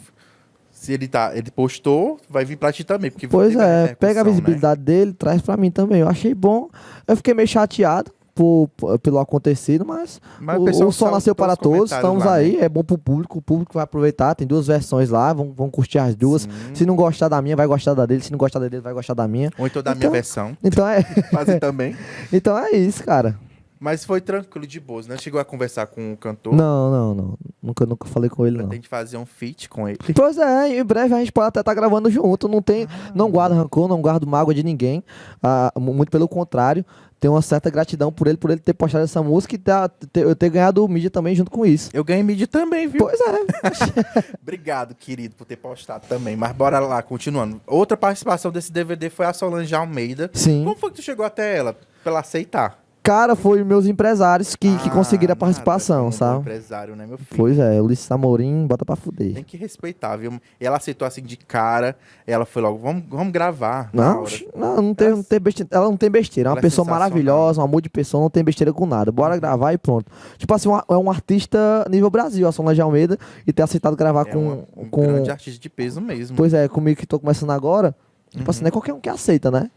se 0.72 0.94
ele 0.94 1.08
tá, 1.08 1.36
ele 1.36 1.52
postou, 1.52 2.20
vai 2.30 2.46
vir 2.46 2.58
pra 2.58 2.72
ti 2.72 2.84
também, 2.84 3.12
porque 3.12 3.28
Pois 3.28 3.56
a 3.56 3.64
é, 3.64 3.96
pega 3.96 4.22
a 4.22 4.24
né? 4.24 4.30
visibilidade 4.30 4.82
dele, 4.82 5.14
traz 5.14 5.42
pra 5.42 5.58
mim 5.58 5.70
também. 5.72 6.02
Eu 6.02 6.08
achei 6.08 6.34
bom. 6.34 6.70
Eu 7.08 7.18
fiquei 7.18 7.34
meio 7.34 7.48
chateado, 7.48 8.12
por, 8.36 8.70
pelo 9.02 9.18
acontecido, 9.18 9.86
mas, 9.86 10.20
Mas 10.40 10.58
o 10.58 10.62
o, 10.62 10.88
o 10.90 10.92
saltou 10.92 11.12
nasceu 11.12 11.34
para 11.34 11.56
todos, 11.56 11.90
estamos 11.92 12.24
lá, 12.26 12.34
aí, 12.34 12.58
né? 12.58 12.66
é 12.66 12.70
bom 12.70 12.84
pro 12.84 12.98
público, 12.98 13.40
o 13.40 13.42
público 13.42 13.74
vai 13.74 13.84
aproveitar, 13.84 14.36
tem 14.36 14.46
duas 14.46 14.68
versões 14.68 15.10
lá, 15.10 15.32
vão, 15.32 15.54
vão 15.54 15.70
curtir 15.72 16.00
as 16.00 16.16
duas. 16.16 16.42
Sim. 16.42 16.50
Se 16.76 16.86
não 16.86 16.96
gostar 16.98 17.30
da 17.30 17.42
minha, 17.42 17.56
vai 17.56 17.66
gostar 17.66 17.94
da 17.94 18.06
dele, 18.06 18.22
se 18.22 18.32
não 18.32 18.38
gostar 18.38 18.60
da 18.60 18.68
dele, 18.68 18.82
vai 18.82 18.94
gostar 18.94 19.14
da 19.14 19.26
minha. 19.28 19.50
Ou 19.58 19.66
então 19.66 19.82
da 19.82 19.92
minha 19.96 20.02
Então- 20.02 20.12
versão. 20.12 20.58
Então 20.62 20.86
é, 20.88 21.02
Fazer 21.32 21.60
também. 21.62 21.96
então 22.34 22.58
é 22.58 22.72
isso, 22.72 23.02
cara. 23.04 23.40
Mas 23.78 24.06
foi 24.06 24.22
tranquilo, 24.22 24.66
de 24.66 24.80
boas, 24.80 25.06
né? 25.06 25.18
Chegou 25.18 25.40
a 25.40 25.44
conversar 25.46 25.86
com 25.88 26.14
o 26.14 26.18
cantor. 26.18 26.56
Não, 26.56 26.90
não, 26.90 27.14
não. 27.14 27.38
Nunca, 27.62 27.86
nunca 27.86 28.08
falei 28.08 28.30
com 28.30 28.48
ele, 28.48 28.58
não. 28.58 28.68
Pretende 28.68 28.88
fazer 28.88 29.18
um 29.18 29.26
feat 29.26 29.68
com 29.70 29.88
ele. 29.88 29.98
Pois 30.16 30.38
é, 30.38 30.80
em 30.80 30.84
breve 30.84 31.14
a 31.14 31.20
gente 31.20 31.32
pode 31.32 31.50
até 31.50 31.60
estar 31.60 31.74
gravando 31.74 32.10
junto. 32.10 32.48
Não 32.48 32.62
tem, 32.62 32.86
Ah. 32.86 33.12
não 33.14 33.30
guardo 33.30 33.54
rancor, 33.54 33.88
não 33.90 34.02
guardo 34.02 34.26
mágoa 34.26 34.54
de 34.56 34.64
ninguém. 34.64 35.04
Ah, 35.44 35.72
mu- 35.78 35.94
muito 35.94 36.10
pelo 36.10 36.28
contrário, 36.28 36.86
tenho 37.20 37.34
uma 37.34 37.42
certa 37.42 37.70
gratidão 37.70 38.12
por 38.12 38.28
ele, 38.28 38.38
por 38.38 38.52
ele 38.52 38.60
ter 38.60 38.74
postado 38.74 39.04
essa 39.04 39.22
música 39.24 39.56
e 39.56 39.58
ter, 39.58 39.74
ter- 40.12 40.24
eu 40.24 40.36
ter 40.36 40.50
ganhado 40.50 40.88
mídia 40.88 41.10
também 41.10 41.34
junto 41.36 41.50
com 41.52 41.66
isso. 41.66 41.90
Eu 41.94 42.04
ganhei 42.04 42.24
mídia 42.24 42.46
também, 42.48 42.88
viu? 42.88 43.00
Pois 43.00 43.20
é. 43.20 44.36
Obrigado, 44.42 44.94
querido, 44.96 45.36
por 45.36 45.46
ter 45.46 45.56
postado 45.56 46.06
também. 46.08 46.36
Mas 46.36 46.52
bora 46.54 46.80
lá, 46.80 47.02
continuando. 47.02 47.60
Outra 47.66 47.98
participação 47.98 48.52
desse 48.52 48.72
DVD 48.72 49.10
foi 49.10 49.26
a 49.26 49.34
Solange 49.34 49.74
Almeida. 49.74 50.30
Sim. 50.34 50.64
Como 50.64 50.78
foi 50.78 50.90
que 50.92 50.98
tu 50.98 51.02
chegou 51.02 51.26
até 51.26 51.58
ela? 51.58 51.74
Pra 52.04 52.12
ela 52.12 52.20
aceitar? 52.20 52.80
Cara, 53.06 53.36
foi 53.36 53.64
meus 53.64 53.86
empresários 53.86 54.56
que, 54.56 54.76
que 54.80 54.90
Ah, 54.90 54.92
conseguiram 54.92 55.34
a 55.34 55.36
nada 55.36 55.40
participação, 55.40 56.08
um 56.08 56.12
sabe? 56.12 56.40
empresário, 56.40 56.96
né, 56.96 57.06
meu 57.06 57.20
filho? 57.20 57.30
Pois 57.38 57.60
é, 57.60 57.80
Ulisses 57.80 58.10
Amorim, 58.12 58.66
bota 58.66 58.84
pra 58.84 58.96
Tem 58.96 59.04
fuder. 59.04 59.46
que 59.46 59.56
respeitar, 59.58 60.16
viu? 60.18 60.34
Ela 60.60 60.78
aceitou 60.78 61.08
assim 61.08 61.22
de 61.22 61.38
cara. 61.38 61.96
Ela 62.26 62.46
foi 62.48 62.64
logo, 62.64 62.80
vamos, 62.80 63.04
vamos 63.08 63.32
gravar. 63.32 63.92
Não, 63.94 64.24
não, 64.56 64.82
não 64.82 64.94
tem, 64.96 65.10
não 65.12 65.22
tem 65.22 65.40
besteira. 65.40 65.70
Ela 65.72 65.86
não 65.86 65.96
tem 65.96 66.10
besteira. 66.10 66.50
É 66.50 66.52
uma 66.52 66.54
Ela 66.56 66.60
é 66.60 66.62
pessoa 66.64 66.84
maravilhosa, 66.88 67.62
um 67.62 67.64
amor 67.64 67.80
de 67.82 67.90
pessoa, 67.92 68.22
não 68.24 68.30
tem 68.30 68.44
besteira 68.44 68.74
com 68.74 68.88
nada. 68.88 69.12
Bora 69.12 69.38
gravar 69.38 69.72
e 69.72 69.78
pronto. 69.78 70.12
Tipo 70.40 70.54
assim, 70.56 70.68
é 70.90 70.98
um 70.98 71.10
artista 71.12 71.86
nível 71.88 72.10
Brasil, 72.10 72.48
a 72.48 72.52
Solange 72.52 72.82
Almeida, 72.82 73.20
e 73.46 73.54
ter 73.54 73.62
aceitado 73.62 73.96
gravar 73.96 74.22
É 74.22 74.32
com. 74.32 74.40
uma- 74.40 74.64
um 74.76 74.90
com 74.90 75.02
grande 75.06 75.30
artista 75.30 75.60
de 75.60 75.70
peso 75.70 76.02
mesmo. 76.02 76.36
Pois 76.36 76.56
é, 76.56 76.68
comigo 76.68 77.00
que 77.00 77.06
tô 77.06 77.20
começando 77.20 77.52
agora. 77.52 77.96
Tipo 78.32 78.44
Uhum. 78.46 78.50
assim, 78.50 78.62
não 78.62 78.68
é 78.70 78.72
qualquer 78.72 78.94
um 78.94 79.00
que 79.00 79.10
aceita, 79.10 79.52
né? 79.52 79.70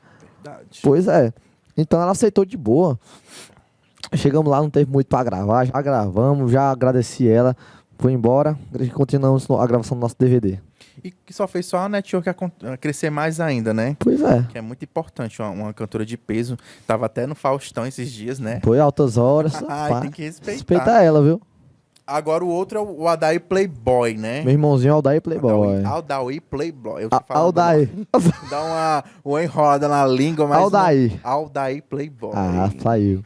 Verdade. 0.42 0.80
Pois 0.82 1.06
é. 1.08 1.30
Então 1.78 2.02
ela 2.02 2.10
aceitou 2.10 2.44
de 2.44 2.56
boa. 2.56 2.98
Chegamos 4.14 4.50
lá, 4.50 4.60
não 4.60 4.70
teve 4.70 4.90
muito 4.90 5.06
pra 5.06 5.22
gravar, 5.22 5.64
já 5.66 5.80
gravamos, 5.82 6.50
já 6.50 6.70
agradeci 6.70 7.28
ela. 7.28 7.56
Foi 7.98 8.12
embora, 8.12 8.56
e 8.78 8.88
continuamos 8.90 9.48
a 9.50 9.66
gravação 9.66 9.96
do 9.96 10.00
nosso 10.00 10.14
DVD. 10.18 10.58
E 11.02 11.10
que 11.10 11.32
só 11.32 11.46
fez 11.48 11.66
só 11.66 11.78
a 11.78 11.88
network 11.88 12.28
acon- 12.28 12.50
crescer 12.80 13.10
mais 13.10 13.40
ainda, 13.40 13.72
né? 13.74 13.96
Pois 13.98 14.20
é. 14.20 14.42
Que 14.50 14.58
é 14.58 14.60
muito 14.60 14.84
importante, 14.84 15.40
uma, 15.42 15.50
uma 15.50 15.72
cantora 15.72 16.04
de 16.06 16.16
peso. 16.16 16.56
Tava 16.86 17.06
até 17.06 17.26
no 17.26 17.34
Faustão 17.34 17.86
esses 17.86 18.10
dias, 18.12 18.38
né? 18.38 18.60
Foi 18.64 18.78
altas 18.80 19.16
horas. 19.16 19.54
Ai, 19.68 19.90
pá. 19.90 20.00
tem 20.00 20.10
que 20.10 20.22
respeitar. 20.22 20.52
Respeita 20.52 21.02
ela, 21.02 21.22
viu? 21.22 21.40
Agora 22.08 22.42
o 22.42 22.48
outro 22.48 22.78
é 22.78 22.82
o 22.82 23.06
Adair 23.06 23.38
Playboy, 23.42 24.14
né? 24.14 24.40
Meu 24.40 24.52
irmãozinho 24.52 24.94
Aldair 24.94 25.20
Playboy. 25.20 25.84
Aldair, 25.84 26.40
Playboy. 26.40 27.02
Eu 27.02 27.10
Aldair. 27.28 27.90
Dá 28.48 28.62
uma, 28.62 29.04
uma 29.22 29.44
enrolada 29.44 29.86
na 29.88 30.06
língua, 30.06 30.46
mas... 30.46 30.58
Aldair. 30.58 31.20
não- 31.22 31.30
Aldair 31.30 31.82
Playboy. 31.82 32.32
Ah, 32.34 32.70
saiu. 32.82 33.22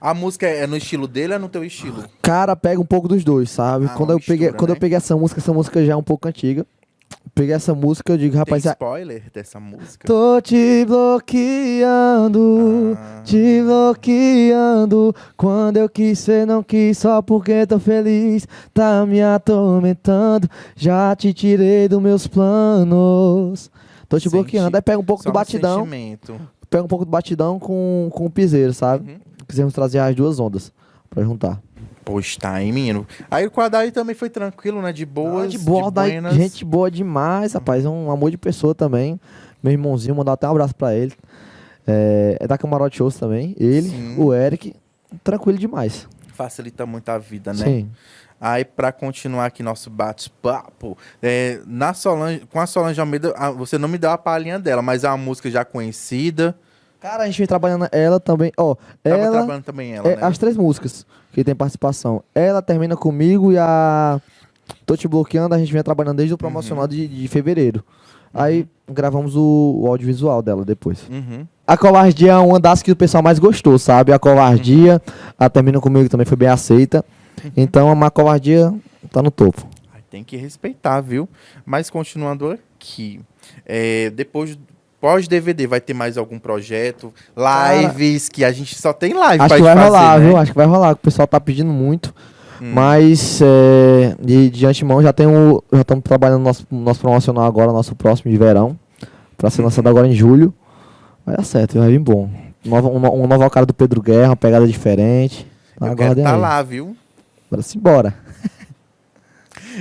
A 0.00 0.12
música 0.14 0.48
é 0.48 0.66
no 0.66 0.76
estilo 0.76 1.06
dele 1.06 1.34
ou 1.34 1.36
é 1.36 1.38
no 1.38 1.48
teu 1.48 1.64
estilo? 1.64 2.04
Cara, 2.20 2.56
pega 2.56 2.80
um 2.80 2.84
pouco 2.84 3.06
dos 3.06 3.22
dois, 3.22 3.50
sabe? 3.50 3.86
Ah, 3.86 3.90
quando 3.90 4.10
eu 4.10 4.18
peguei, 4.18 4.46
mistura, 4.46 4.58
quando 4.58 4.70
né? 4.70 4.76
eu 4.76 4.80
peguei 4.80 4.96
essa 4.96 5.16
música, 5.16 5.40
essa 5.40 5.52
música 5.52 5.84
já 5.84 5.92
é 5.92 5.96
um 5.96 6.02
pouco 6.02 6.26
antiga. 6.26 6.66
Peguei 7.34 7.54
essa 7.54 7.74
música, 7.74 8.12
eu 8.12 8.18
digo, 8.18 8.36
rapaz, 8.36 8.62
Tem 8.62 8.72
spoiler 8.72 9.22
dessa 9.32 9.60
música? 9.60 10.06
tô 10.06 10.40
te 10.40 10.84
bloqueando, 10.86 12.96
Ah. 12.98 13.22
te 13.24 13.62
bloqueando. 13.62 15.14
Quando 15.36 15.76
eu 15.76 15.88
quis, 15.88 16.18
você 16.18 16.46
não 16.46 16.62
quis, 16.62 16.98
só 16.98 17.20
porque 17.22 17.66
tô 17.66 17.78
feliz, 17.78 18.46
tá 18.72 19.04
me 19.06 19.22
atormentando. 19.22 20.48
Já 20.76 21.14
te 21.14 21.32
tirei 21.32 21.88
dos 21.88 22.00
meus 22.00 22.26
planos. 22.26 23.70
Tô 24.08 24.18
te 24.18 24.24
Senti- 24.24 24.32
bloqueando. 24.34 24.76
Aí 24.76 24.82
pega 24.82 24.98
um 24.98 25.04
pouco 25.04 25.22
Só 25.22 25.30
do 25.30 25.32
batidão, 25.32 25.80
sentimento. 25.80 26.34
pega 26.70 26.84
um 26.84 26.88
pouco 26.88 27.04
do 27.04 27.10
batidão 27.10 27.58
com, 27.58 28.08
com 28.12 28.26
o 28.26 28.30
piseiro, 28.30 28.72
sabe? 28.72 29.12
Uhum. 29.12 29.18
Quisemos 29.46 29.72
trazer 29.74 29.98
as 29.98 30.14
duas 30.14 30.40
ondas 30.40 30.72
pra 31.18 31.24
juntar. 31.24 31.60
Pois 32.04 32.36
tá, 32.36 32.62
hein, 32.62 32.72
menino? 32.72 33.06
Aí 33.30 33.46
o 33.46 33.50
Quadai 33.50 33.90
também 33.90 34.14
foi 34.14 34.30
tranquilo, 34.30 34.80
né? 34.80 34.92
De 34.92 35.04
boas, 35.04 35.44
Ah, 35.44 35.48
de 35.48 35.58
boa, 35.58 35.90
buenas. 35.90 36.34
gente 36.34 36.64
boa 36.64 36.90
demais, 36.90 37.52
rapaz. 37.52 37.84
É 37.84 37.88
um 37.88 38.10
amor 38.10 38.30
de 38.30 38.38
pessoa 38.38 38.74
também. 38.74 39.20
Meu 39.62 39.72
irmãozinho, 39.72 40.14
mandar 40.14 40.32
até 40.32 40.46
um 40.48 40.52
abraço 40.52 40.74
pra 40.74 40.94
ele. 40.94 41.12
É, 41.86 42.36
é 42.40 42.46
da 42.46 42.56
Camarote 42.56 42.96
Shows 42.98 43.16
também. 43.16 43.54
Ele, 43.58 43.88
Sim. 43.90 44.14
o 44.18 44.32
Eric. 44.32 44.74
Tranquilo 45.24 45.58
demais. 45.58 46.06
Facilita 46.34 46.86
muito 46.86 47.08
a 47.10 47.18
vida, 47.18 47.52
né? 47.52 47.64
Sim. 47.64 47.90
Aí, 48.40 48.64
pra 48.64 48.92
continuar 48.92 49.46
aqui 49.46 49.62
nosso 49.64 49.90
bate-papo, 49.90 50.96
é, 51.20 51.60
na 51.66 51.92
Solange, 51.92 52.40
com 52.52 52.60
a 52.60 52.66
Solange 52.66 53.00
Almeida, 53.00 53.34
a- 53.36 53.50
você 53.50 53.76
não 53.76 53.88
me 53.88 53.98
deu 53.98 54.10
a 54.10 54.16
palhinha 54.18 54.58
dela, 54.58 54.80
mas 54.80 55.02
é 55.02 55.08
uma 55.08 55.16
música 55.16 55.50
já 55.50 55.64
conhecida. 55.64 56.56
Cara, 57.00 57.22
a 57.22 57.26
gente 57.26 57.38
vem 57.38 57.46
trabalhando 57.46 57.86
ela 57.92 58.18
também. 58.18 58.52
Ó, 58.56 58.74
Tava 59.02 59.16
ela. 59.16 59.30
trabalhando 59.38 59.64
também 59.64 59.94
ela, 59.94 60.08
é, 60.08 60.16
né? 60.16 60.22
As 60.24 60.36
três 60.36 60.56
músicas 60.56 61.06
que 61.32 61.44
tem 61.44 61.54
participação. 61.54 62.22
Ela 62.34 62.60
termina 62.60 62.96
comigo 62.96 63.52
e 63.52 63.58
a. 63.58 64.20
Tô 64.84 64.96
te 64.96 65.06
bloqueando, 65.08 65.54
a 65.54 65.58
gente 65.58 65.72
vem 65.72 65.82
trabalhando 65.82 66.16
desde 66.18 66.34
o 66.34 66.38
promocional 66.38 66.84
Uhum. 66.84 66.88
de, 66.90 67.06
de 67.08 67.28
fevereiro. 67.28 67.84
Aí 68.34 68.66
gravamos 68.90 69.34
o, 69.36 69.80
o 69.82 69.86
audiovisual 69.86 70.42
dela 70.42 70.64
depois. 70.64 71.06
Uhum. 71.08 71.46
A 71.66 71.76
covardia 71.76 72.32
é 72.32 72.36
uma 72.36 72.60
das 72.60 72.82
que 72.82 72.90
o 72.92 72.96
pessoal 72.96 73.22
mais 73.22 73.38
gostou, 73.38 73.78
sabe? 73.78 74.12
A 74.12 74.18
covardia, 74.18 75.00
a 75.38 75.48
termina 75.48 75.80
comigo 75.80 76.08
também 76.08 76.26
foi 76.26 76.36
bem 76.36 76.48
aceita. 76.48 77.04
Então 77.56 77.90
a 78.02 78.10
covardia 78.10 78.74
tá 79.10 79.22
no 79.22 79.30
topo. 79.30 79.66
Tem 80.10 80.24
que 80.24 80.36
respeitar, 80.36 81.00
viu? 81.00 81.28
Mas 81.64 81.88
continuando 81.90 82.50
aqui, 82.50 83.20
é, 83.66 84.10
depois, 84.10 84.58
pós-DVD, 85.00 85.66
vai 85.66 85.80
ter 85.80 85.94
mais 85.94 86.16
algum 86.18 86.38
projeto? 86.38 87.12
Lives, 87.36 88.28
que 88.28 88.44
a 88.44 88.52
gente 88.52 88.74
só 88.76 88.92
tem 88.92 89.14
live 89.14 89.42
Acho 89.44 89.54
que 89.56 89.62
vai 89.62 89.74
fazer, 89.74 89.86
rolar, 89.88 90.18
né? 90.18 90.26
viu? 90.26 90.36
Acho 90.36 90.52
que 90.52 90.56
vai 90.58 90.66
rolar, 90.66 90.92
o 90.92 90.96
pessoal 90.96 91.26
tá 91.28 91.40
pedindo 91.40 91.70
muito. 91.72 92.14
Hum. 92.60 92.72
Mas 92.74 93.40
é, 93.40 94.16
de, 94.20 94.50
de 94.50 94.66
antemão 94.66 95.00
já 95.02 95.12
tem 95.12 95.26
o. 95.26 95.62
Já 95.72 95.82
estamos 95.82 96.02
trabalhando 96.02 96.38
no 96.40 96.44
nosso, 96.44 96.66
nosso 96.70 97.00
promocional 97.00 97.44
agora, 97.44 97.72
nosso 97.72 97.94
próximo 97.94 98.30
de 98.32 98.36
verão. 98.36 98.76
Pra 99.36 99.48
ser 99.50 99.62
lançado 99.62 99.88
agora 99.88 100.08
em 100.08 100.12
julho. 100.12 100.52
Vai 101.24 101.36
dar 101.36 101.44
certo, 101.44 101.78
vai 101.78 101.88
vir 101.88 102.00
bom. 102.00 102.28
Nova, 102.64 102.88
um, 102.88 102.98
no- 102.98 103.12
uma 103.12 103.28
nova 103.28 103.48
cara 103.50 103.64
do 103.64 103.72
Pedro 103.72 104.02
Guerra, 104.02 104.30
uma 104.30 104.36
pegada 104.36 104.66
diferente. 104.66 105.46
Aguardem 105.80 106.24
estar 106.24 106.34
aí. 106.34 106.40
lá, 106.40 106.60
viu? 106.62 106.96
Bora 107.48 107.62
simbora. 107.62 108.14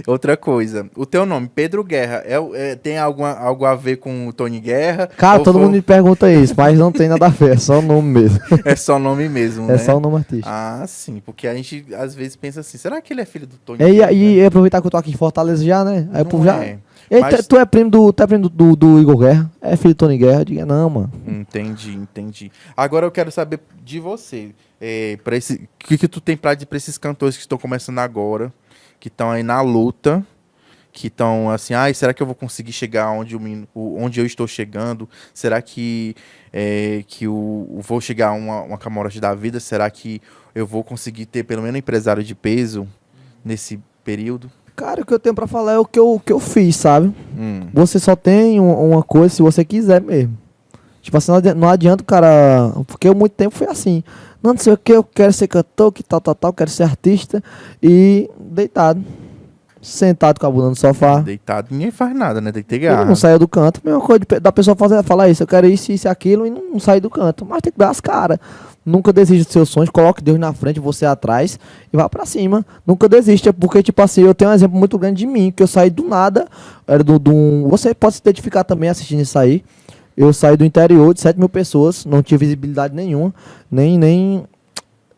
Outra 0.05 0.37
coisa, 0.37 0.87
o 0.95 1.05
teu 1.05 1.25
nome, 1.25 1.49
Pedro 1.53 1.83
Guerra, 1.83 2.23
é, 2.25 2.39
o- 2.39 2.53
é- 2.55 2.75
tem 2.75 2.97
alguma, 2.97 3.31
algo 3.31 3.65
a 3.65 3.75
ver 3.75 3.97
com 3.97 4.27
o 4.27 4.33
Tony 4.33 4.59
Guerra? 4.59 5.07
Cara, 5.07 5.39
todo 5.39 5.53
foi- 5.55 5.61
mundo 5.63 5.73
me 5.73 5.81
pergunta 5.81 6.31
isso, 6.31 6.53
mas 6.57 6.77
não 6.77 6.91
tem 6.91 7.07
nada 7.07 7.25
a 7.25 7.29
ver, 7.29 7.53
é 7.53 7.57
só 7.57 7.79
o 7.79 7.81
nome 7.81 8.09
mesmo. 8.21 8.39
É 8.65 8.75
só 8.75 8.99
nome 8.99 9.29
mesmo, 9.29 9.65
É 9.69 9.73
né? 9.73 9.77
só 9.77 9.97
o 9.97 9.99
nome 9.99 10.17
artístico. 10.17 10.49
Ah, 10.49 10.83
sim, 10.87 11.21
porque 11.25 11.47
a 11.47 11.53
gente 11.55 11.85
às 11.97 12.13
vezes 12.13 12.35
pensa 12.35 12.59
assim, 12.59 12.77
será 12.77 13.01
que 13.01 13.13
ele 13.13 13.21
é 13.21 13.25
filho 13.25 13.47
do 13.47 13.55
Tony 13.57 13.81
E, 13.83 13.91
Guerra? 13.93 14.11
e, 14.11 14.35
e 14.39 14.45
aproveitar 14.45 14.81
que 14.81 14.87
eu 14.87 14.91
tô 14.91 14.97
aqui 14.97 15.11
em 15.11 15.17
Fortaleza 15.17 15.63
já, 15.63 15.83
né? 15.83 16.07
Aí 16.13 16.21
o 16.21 16.25
povo 16.25 16.43
já. 16.45 16.63
é. 16.63 16.77
Mas- 17.21 17.37
tu- 17.45 17.49
tu 17.49 17.57
é 17.57 17.65
primo 17.65 17.89
do, 17.89 18.11
tu 18.11 18.23
é 18.23 18.27
primo 18.27 18.49
do, 18.49 18.75
do, 18.75 18.99
Igor 18.99 19.17
Guerra? 19.17 19.51
É 19.61 19.75
filho 19.77 19.93
do 19.93 19.97
Tony 19.97 20.17
Guerra? 20.17 20.41
Eu 20.41 20.45
digo, 20.45 20.65
não, 20.65 20.89
mano. 20.89 21.11
Entendi, 21.25 21.95
entendi. 21.95 22.51
Agora 22.75 23.05
eu 23.05 23.11
quero 23.11 23.31
saber 23.31 23.59
de 23.83 23.99
você. 23.99 24.53
É, 24.79 25.17
pra 25.23 25.35
esse, 25.37 25.53
o 25.55 25.85
que, 25.87 25.97
que 25.97 26.07
tu 26.07 26.19
tem 26.21 26.35
pra 26.37 26.53
dizer 26.53 26.65
pra 26.67 26.77
esses 26.77 26.97
cantores 26.97 27.35
que 27.35 27.41
estão 27.41 27.57
começando 27.57 27.99
agora, 27.99 28.53
que 28.99 29.07
estão 29.07 29.31
aí 29.31 29.41
na 29.41 29.61
luta, 29.61 30.23
que 30.91 31.07
estão 31.07 31.49
assim, 31.49 31.73
ai, 31.73 31.93
será 31.93 32.13
que 32.13 32.21
eu 32.21 32.25
vou 32.27 32.35
conseguir 32.35 32.71
chegar 32.71 33.09
onde, 33.11 33.35
o- 33.35 33.97
onde 33.99 34.19
eu 34.19 34.25
estou 34.25 34.47
chegando? 34.47 35.07
Será 35.33 35.61
que, 35.61 36.15
é, 36.51 37.03
que 37.07 37.27
o, 37.27 37.79
vou 37.81 38.01
chegar 38.01 38.29
a 38.29 38.33
uma, 38.33 38.61
uma 38.61 38.77
camarote 38.77 39.19
da 39.19 39.33
vida? 39.33 39.59
Será 39.59 39.89
que 39.89 40.21
eu 40.53 40.65
vou 40.67 40.83
conseguir 40.83 41.25
ter 41.27 41.43
pelo 41.43 41.61
menos 41.61 41.75
um 41.75 41.79
empresário 41.79 42.23
de 42.23 42.33
peso 42.35 42.87
nesse 43.45 43.79
período? 44.03 44.51
Cara, 44.77 45.01
o 45.01 45.05
que 45.05 45.11
eu 45.13 45.19
tenho 45.19 45.33
pra 45.35 45.47
falar 45.47 45.73
é 45.73 45.79
o 45.79 45.83
que 45.85 45.97
eu, 45.99 46.13
o 46.13 46.19
que 46.19 46.31
eu 46.31 46.39
fiz, 46.39 46.75
sabe? 46.75 47.11
Hum, 47.37 47.61
Você 47.73 47.99
só 47.99 48.15
tem 48.15 48.59
um- 48.59 48.91
uma 48.91 49.01
coisa 49.01 49.33
se 49.33 49.41
você 49.41 49.65
quiser 49.65 49.99
mesmo. 50.01 50.37
Tipo 51.01 51.17
assim, 51.17 51.31
não 51.55 51.67
adianta, 51.67 52.03
o 52.03 52.05
cara. 52.05 52.71
Porque 52.85 53.07
eu 53.09 53.15
muito 53.15 53.31
tempo 53.31 53.55
foi 53.55 53.67
assim. 53.67 54.03
Não, 54.43 54.51
não 54.51 54.57
sei 54.59 54.73
o 54.73 54.77
que, 54.77 54.91
eu 54.91 55.03
quero 55.03 55.33
ser 55.33 55.47
cantor, 55.47 55.91
que 55.91 56.03
tal, 56.03 56.21
tal, 56.21 56.35
tal, 56.35 56.53
quero 56.53 56.69
ser 56.69 56.83
artista. 56.83 57.43
E 57.81 58.29
deitado. 58.39 59.03
Sentado 59.81 60.39
com 60.39 60.45
a 60.45 60.51
bunda 60.51 60.69
no 60.69 60.75
sofá. 60.75 61.19
deitado, 61.21 61.67
ninguém 61.71 61.91
faz 61.91 62.13
nada, 62.13 62.41
né? 62.41 62.51
Tem 62.51 62.61
que 62.61 62.67
ter 62.69 62.79
garra. 62.79 63.05
não 63.05 63.15
saiu 63.15 63.39
do 63.39 63.47
canto. 63.47 63.79
Mesma 63.83 64.01
coisa 64.01 64.19
de 64.19 64.39
da 64.39 64.51
pessoa 64.51 64.75
fazer, 64.75 65.01
falar 65.03 65.29
isso, 65.29 65.41
eu 65.43 65.47
quero 65.47 65.65
isso, 65.67 65.91
isso 65.91 66.07
e 66.07 66.09
aquilo, 66.09 66.45
e 66.45 66.49
não, 66.49 66.71
não 66.73 66.79
sair 66.79 66.99
do 66.99 67.09
canto. 67.09 67.45
Mas 67.45 67.61
tem 67.61 67.71
que 67.71 67.79
dar 67.79 67.89
as 67.89 68.01
caras. 68.01 68.37
Nunca 68.89 69.11
desista 69.11 69.43
dos 69.43 69.51
seus 69.51 69.67
sonhos, 69.69 69.89
coloque 69.89 70.23
Deus 70.23 70.39
na 70.39 70.53
frente, 70.53 70.79
você 70.79 71.05
atrás 71.05 71.59
e 71.91 71.97
vá 71.97 72.07
pra 72.07 72.25
cima. 72.25 72.65
Nunca 72.85 73.09
desista, 73.09 73.51
porque, 73.51 73.83
tipo 73.83 74.01
assim, 74.01 74.21
eu 74.21 74.33
tenho 74.33 74.49
um 74.49 74.53
exemplo 74.53 74.79
muito 74.79 74.97
grande 74.97 75.17
de 75.17 75.27
mim, 75.27 75.51
que 75.53 75.61
eu 75.61 75.67
saí 75.67 75.89
do 75.89 76.07
nada. 76.07 76.47
Era 76.87 77.03
do, 77.03 77.19
do 77.19 77.33
um- 77.33 77.67
Você 77.69 77.93
pode 77.93 78.15
se 78.15 78.21
identificar 78.21 78.63
também 78.63 78.89
assistindo 78.89 79.21
isso 79.21 79.37
aí. 79.37 79.61
Eu 80.15 80.31
saí 80.31 80.55
do 80.55 80.63
interior 80.63 81.13
de 81.13 81.19
7 81.19 81.37
mil 81.37 81.49
pessoas, 81.49 82.05
não 82.05 82.23
tinha 82.23 82.37
visibilidade 82.37 82.95
nenhuma, 82.95 83.33
nem, 83.69 83.97
nem 83.97 84.45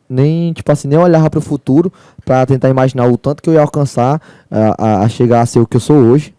nem, 0.10 0.52
tipo 0.54 0.72
assim, 0.72 0.88
nem 0.88 0.98
olhava 0.98 1.30
pro 1.30 1.40
futuro 1.40 1.94
pra 2.26 2.44
tentar 2.46 2.68
imaginar 2.70 3.06
o 3.08 3.16
tanto 3.16 3.44
que 3.44 3.50
eu 3.50 3.54
ia 3.54 3.62
alcançar 3.62 4.20
a, 4.50 4.84
a- 5.02 5.04
a 5.04 5.10
chegar 5.10 5.42
a 5.42 5.46
ser 5.46 5.60
o 5.60 5.68
que 5.68 5.78
eu 5.78 5.82
sou 5.82 5.98
hoje. 5.98 6.34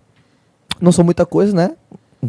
Não 0.81 0.91
sou 0.91 1.05
muita 1.05 1.25
coisa, 1.25 1.55
né? 1.55 1.71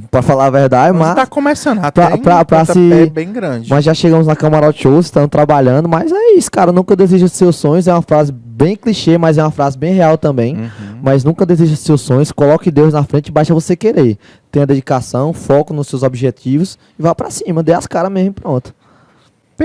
Pra 0.10 0.21
falar 0.21 0.45
a 0.45 0.49
verdade, 0.49 0.97
Mas 0.97 1.08
mas, 1.08 1.15
tá 1.15 1.25
começando, 1.25 1.80
até 1.80 2.08
pra- 2.08 2.17
pra- 2.17 2.45
pra 2.45 2.65
se- 2.65 3.10
bem 3.13 3.30
grande. 3.34 3.69
mas 3.69 3.84
já 3.84 3.93
chegamos 3.93 4.25
na 4.25 4.38
Camarote 4.38 4.84
Show, 4.84 4.97
estamos 5.01 5.30
trabalhando. 5.30 5.89
Mas 5.89 6.10
é 6.13 6.32
isso, 6.38 6.49
cara. 6.49 6.71
Nunca 6.71 6.95
dos 6.95 7.10
seus 7.34 7.58
sonhos. 7.58 7.89
É 7.89 7.93
uma 7.93 8.01
frase 8.01 8.32
bem 8.32 8.77
clichê, 8.77 9.17
mas 9.17 9.38
é 9.38 9.43
uma 9.43 9.51
frase 9.51 9.77
bem 9.77 9.93
real 9.93 10.17
também. 10.17 10.56
Uhum. 10.56 10.69
Mas 11.04 11.25
nunca 11.25 11.45
dos 11.45 11.60
seus 11.80 11.99
sonhos. 11.99 12.32
Coloque 12.32 12.71
Deus 12.71 12.93
na 12.93 13.04
frente, 13.04 13.34
basta 13.34 13.54
você 13.54 13.75
querer. 13.75 14.17
Tenha 14.49 14.65
dedicação, 14.65 15.34
foco 15.34 15.73
nos 15.73 15.88
seus 15.89 16.04
objetivos 16.04 16.80
e 16.97 17.01
vá 17.04 17.13
pra 17.13 17.30
cima. 17.30 17.62
Dê 17.62 17.73
as 17.73 17.86
caras 17.86 18.10
mesmo 18.12 18.30
e 18.30 18.34
pronto. 18.34 18.73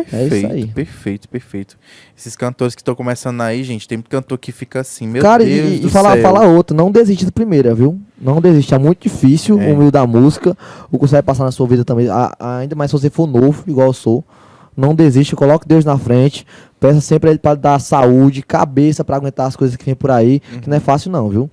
Perfeito, 0.05 0.35
É 0.35 0.39
isso 0.39 0.47
aí. 0.47 0.67
perfeito, 0.67 1.29
perfeito. 1.29 1.77
Esses 2.17 2.37
cantores 2.37 2.75
que 2.75 2.81
estão 2.81 2.95
começando 2.95 3.41
aí, 3.41 3.63
gente, 3.65 3.87
tem 3.89 3.99
muito 3.99 4.11
cantor 4.11 4.37
que 4.39 4.53
fica 4.53 4.81
assim, 4.81 5.07
meu 5.07 5.23
Cara, 5.23 5.45
Deus 5.45 5.73
e, 5.75 5.79
do 5.79 5.89
e 5.89 5.91
falar, 5.91 6.13
céu. 6.15 6.23
falar 6.23 6.47
outro, 6.47 6.77
não 6.77 6.91
desiste 6.91 7.25
da 7.25 7.33
primeira, 7.33 7.75
viu? 7.75 7.99
Não 8.21 8.41
desiste, 8.41 8.75
é 8.75 8.79
muito 8.79 9.03
difícil 9.03 9.61
É. 9.61 9.73
o 9.73 9.77
meio 9.77 9.91
da 9.91 10.07
música. 10.07 10.57
O 10.91 10.99
que 10.99 11.07
você 11.07 11.17
vai 11.17 11.23
passar 11.23 11.45
na 11.45 11.51
sua 11.53 11.67
vida 11.67 11.85
também, 11.85 12.09
a- 12.09 12.35
ainda 12.59 12.75
mais 12.75 12.91
se 12.91 12.97
você 12.99 13.11
for 13.11 13.27
novo, 13.27 13.65
igual 13.67 13.89
eu 13.89 13.93
sou. 13.93 14.25
Não 14.77 14.95
desiste, 14.95 15.35
coloque 15.35 15.67
Deus 15.67 15.85
na 15.85 15.97
frente. 15.97 16.47
Peça 16.79 17.01
sempre 17.01 17.31
a 17.31 17.33
Ele 17.33 17.39
para 17.39 17.55
dar 17.55 17.79
saúde, 17.81 18.43
cabeça 18.43 19.03
para 19.03 19.17
aguentar 19.17 19.47
as 19.47 19.57
coisas 19.57 19.75
que 19.77 19.85
vem 19.87 19.95
por 19.95 20.11
aí, 20.11 20.41
que 20.61 20.69
não 20.69 20.77
é 20.77 20.81
fácil 20.81 21.11
não, 21.11 21.29
viu? 21.31 21.51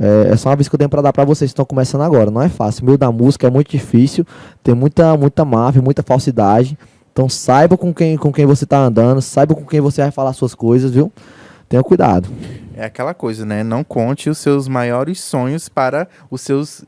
É, 0.00 0.30
é 0.32 0.36
só 0.36 0.48
uma 0.48 0.56
vez 0.56 0.66
que 0.68 0.74
eu 0.74 0.78
tenho 0.78 0.88
pra 0.88 1.02
dar 1.02 1.12
pra 1.12 1.24
vocês 1.24 1.50
que 1.50 1.52
estão 1.52 1.64
começando 1.64 2.00
agora. 2.00 2.30
Não 2.30 2.40
é 2.42 2.48
fácil. 2.48 2.82
O 2.82 2.86
meio 2.86 2.98
da 2.98 3.12
música 3.12 3.46
é 3.46 3.50
muito 3.50 3.70
difícil. 3.70 4.26
Tem 4.62 4.74
muita, 4.74 5.16
muita 5.16 5.44
máfia, 5.44 5.80
muita 5.82 6.02
falsidade. 6.02 6.76
Então 7.14 7.28
saiba 7.28 7.78
com 7.78 7.94
quem, 7.94 8.16
com 8.16 8.32
quem 8.32 8.44
você 8.44 8.66
tá 8.66 8.76
andando, 8.76 9.22
saiba 9.22 9.54
com 9.54 9.64
quem 9.64 9.80
você 9.80 10.02
vai 10.02 10.10
falar 10.10 10.32
suas 10.32 10.52
coisas, 10.52 10.90
viu? 10.90 11.12
Tenha 11.68 11.80
cuidado. 11.80 12.28
É 12.74 12.84
aquela 12.84 13.14
coisa, 13.14 13.46
né? 13.46 13.62
Não 13.62 13.84
conte 13.84 14.28
os 14.28 14.38
seus 14.38 14.66
maiores 14.66 15.20
sonhos 15.20 15.68
para 15.68 16.08
os 16.28 16.40
seus. 16.40 16.84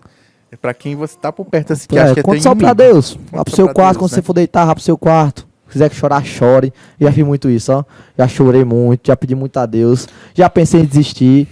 Para 0.60 0.74
quem 0.74 0.96
você 0.96 1.16
tá 1.16 1.30
por 1.30 1.44
perto, 1.44 1.74
assim, 1.74 1.86
que 1.86 1.96
É, 1.96 2.02
acha 2.02 2.14
que 2.14 2.20
é 2.20 2.22
conta 2.24 2.40
só 2.40 2.50
inimigo. 2.52 2.74
Deus. 2.74 3.16
Vá 3.30 3.44
pro 3.44 3.54
seu 3.54 3.66
quarto, 3.66 3.76
Deus, 3.76 3.96
quando 3.98 4.10
né? 4.10 4.14
você 4.16 4.22
for 4.22 4.32
deitar, 4.32 4.64
vá 4.64 4.74
pro 4.74 4.82
seu 4.82 4.98
quarto. 4.98 5.46
Se 5.66 5.72
quiser 5.74 5.92
chorar, 5.92 6.24
chore. 6.24 6.72
Já 7.00 7.12
fiz 7.12 7.24
muito 7.24 7.48
isso, 7.48 7.72
ó. 7.72 7.84
Já 8.18 8.26
chorei 8.26 8.64
muito, 8.64 9.06
já 9.06 9.16
pedi 9.16 9.36
muito 9.36 9.56
a 9.58 9.64
Deus. 9.66 10.08
Já 10.34 10.50
pensei 10.50 10.80
em 10.80 10.84
desistir. 10.84 11.46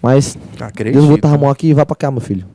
Mas 0.00 0.38
Acredito. 0.60 0.94
Deus 1.00 1.06
botar 1.10 1.34
a 1.34 1.38
mão 1.38 1.50
aqui 1.50 1.68
e 1.68 1.74
vá 1.74 1.84
pra 1.84 1.96
cá, 1.96 2.12
meu 2.12 2.20
filho. 2.20 2.46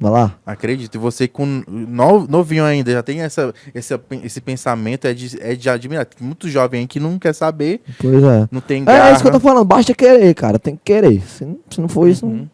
Vai 0.00 0.12
lá. 0.12 0.38
Acredito. 0.46 0.94
E 0.94 0.98
você 0.98 1.26
com 1.26 1.44
no- 1.66 2.26
novinho 2.28 2.64
ainda, 2.64 2.92
já 2.92 3.02
tem 3.02 3.20
essa, 3.20 3.52
esse, 3.74 3.98
esse 4.22 4.40
pensamento, 4.40 5.06
é 5.06 5.12
de, 5.14 5.42
é 5.42 5.54
de 5.56 5.68
admirar. 5.68 6.06
Tem 6.06 6.24
muito 6.26 6.48
jovem 6.48 6.80
aí 6.82 6.86
que 6.86 7.00
não 7.00 7.18
quer 7.18 7.32
saber, 7.34 7.80
Pois 8.00 8.22
é. 8.22 8.48
não 8.50 8.60
tem 8.60 8.84
garra. 8.84 9.08
É, 9.08 9.10
é 9.10 9.12
isso 9.14 9.22
que 9.22 9.28
eu 9.28 9.32
tô 9.32 9.40
falando. 9.40 9.64
Basta 9.64 9.92
querer, 9.94 10.32
cara. 10.34 10.58
Tem 10.58 10.76
que 10.76 10.82
querer. 10.84 11.20
Se 11.22 11.44
não, 11.44 11.58
se 11.68 11.80
não 11.80 11.88
for 11.88 12.08
isso, 12.08 12.24
não. 12.24 12.32
Uhum. 12.34 12.48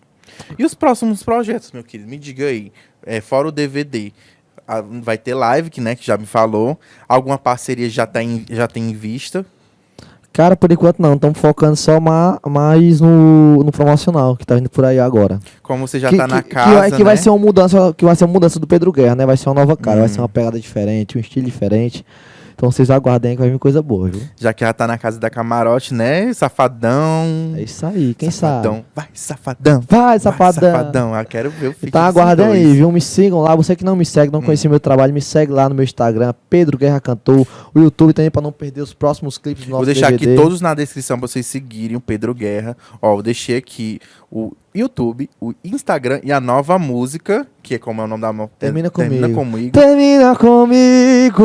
E 0.59 0.65
os 0.65 0.75
próximos 0.75 1.23
projetos, 1.23 1.71
meu 1.71 1.85
querido? 1.85 2.09
Me 2.09 2.17
diga 2.19 2.47
aí. 2.47 2.73
É, 3.05 3.21
fora 3.21 3.49
o 3.49 3.53
DVD, 3.53 4.11
a- 4.67 4.81
vai 4.81 5.19
ter 5.19 5.35
live, 5.35 5.69
que, 5.69 5.81
né, 5.83 5.95
que 5.95 6.05
já 6.07 6.17
me 6.17 6.27
falou. 6.27 6.81
Alguma 7.07 7.37
parceria 7.37 7.89
já, 7.91 8.07
tá 8.07 8.23
em, 8.23 8.45
já 8.49 8.67
tem 8.67 8.89
em 8.91 8.95
vista? 8.95 9.45
Cara, 10.35 10.57
por 10.57 10.71
enquanto 10.73 10.99
não. 10.99 11.15
Estamos 11.15 11.39
focando 11.39 11.77
só 11.77 12.01
ma- 12.01 12.39
mais 12.45 13.01
no, 13.01 13.63
no 13.63 13.71
promocional 13.71 14.37
que 14.37 14.45
tá 14.45 14.57
vindo 14.57 14.69
por 14.69 14.85
aí 14.85 14.99
agora. 14.99 15.39
Como 15.63 15.87
você 15.87 16.01
já 16.01 16.09
que, 16.11 16.17
tá 16.17 16.27
na 16.27 16.43
casa, 16.43 16.69
que 16.71 16.75
vai, 16.77 16.91
que 16.91 17.05
vai 17.05 17.15
né? 17.15 17.21
ser 17.23 17.31
uma 17.31 17.39
mudança, 17.39 17.95
que 17.97 18.05
vai 18.05 18.17
ser 18.17 18.25
uma 18.25 18.33
mudança 18.33 18.59
do 18.59 18.67
Pedro 18.67 18.91
Guerra, 18.91 19.15
né? 19.15 19.25
Vai 19.25 19.37
ser 19.37 19.49
uma 19.49 19.55
nova 19.55 19.77
cara, 19.77 19.99
vai 20.01 20.07
Hum. 20.07 20.13
ser 20.13 20.21
uma 20.21 20.29
pegada 20.29 20.59
diferente, 20.59 21.17
um 21.17 21.21
estilo 21.21 21.47
diferente. 21.47 22.05
Então 22.55 22.71
vocês 22.71 22.91
aguardem 22.91 23.31
aí 23.31 23.37
que 23.37 23.43
vai 23.43 23.51
vir 23.51 23.59
coisa 23.59 23.83
boa, 23.83 24.09
viu? 24.09 24.23
Já 24.39 24.53
que 24.53 24.65
já 24.65 24.73
tá 24.73 24.87
na 24.87 24.97
casa 24.97 25.19
da 25.19 25.29
camarote, 25.29 25.93
né? 25.93 26.33
Safadão. 26.33 27.55
É 27.57 27.63
isso 27.63 27.85
aí, 27.87 28.15
quem 28.15 28.31
safadão. 28.31 28.75
sabe? 28.75 28.85
Vai, 28.95 29.07
safadão. 29.13 29.81
Vai, 29.89 30.19
safadão. 30.19 30.61
Vai, 30.61 30.73
safadão. 30.73 31.15
Ah, 31.15 31.25
quero 31.25 31.51
ver 31.51 31.69
o 31.69 31.75
Então 31.83 32.03
aguardem 32.03 32.47
aí, 32.47 32.73
viu? 32.75 32.91
Me 32.93 33.01
sigam 33.01 33.41
lá. 33.41 33.55
Você 33.55 33.75
que 33.77 33.85
não 33.85 33.97
me 33.97 34.05
segue, 34.05 34.33
não 34.33 34.41
Hum. 34.41 34.43
conhece 34.43 34.69
meu 34.69 34.81
trabalho, 34.81 35.13
me 35.13 35.21
segue 35.21 35.53
lá 35.53 35.69
no 35.69 35.75
meu 35.75 35.85
Instagram, 35.85 36.33
Pedro 36.49 36.79
Guerra 36.79 37.01
Cantor, 37.01 37.47
o 37.75 37.79
YouTube 37.81 38.13
também 38.13 38.31
pra 38.31 38.43
não 38.43 38.53
perder 38.53 38.81
os 38.83 38.95
próximos 38.95 39.37
clipes 39.39 39.65
do 39.65 39.71
nosso 39.71 39.85
Vou 39.85 39.87
deixar 39.87 40.11
DVD. 40.11 40.33
aqui 40.33 40.43
todos 40.43 40.61
na 40.61 40.75
descrição 40.75 41.19
pra 41.19 41.29
vocês 41.29 41.47
seguirem 41.47 41.97
o 41.97 42.01
Pedro 42.01 42.35
Guerra. 42.35 42.77
Ó, 43.01 43.17
eu 43.19 43.23
deixei 43.23 43.57
aqui 43.57 44.01
o 44.37 44.53
YouTube, 44.75 45.31
o 45.41 45.55
Instagram 45.63 46.19
e 46.25 46.33
a 46.33 46.41
nova 46.41 46.77
música, 46.77 47.47
que 47.63 47.77
é 47.77 47.79
como 47.79 48.01
é 48.01 48.05
o 48.05 48.09
nome 48.09 48.21
da 48.23 48.33
música. 48.33 48.57
Termina 48.59 48.91
Termina 48.91 49.29
comigo. 49.29 49.71
Termina 49.71 50.35
comigo. 50.35 51.45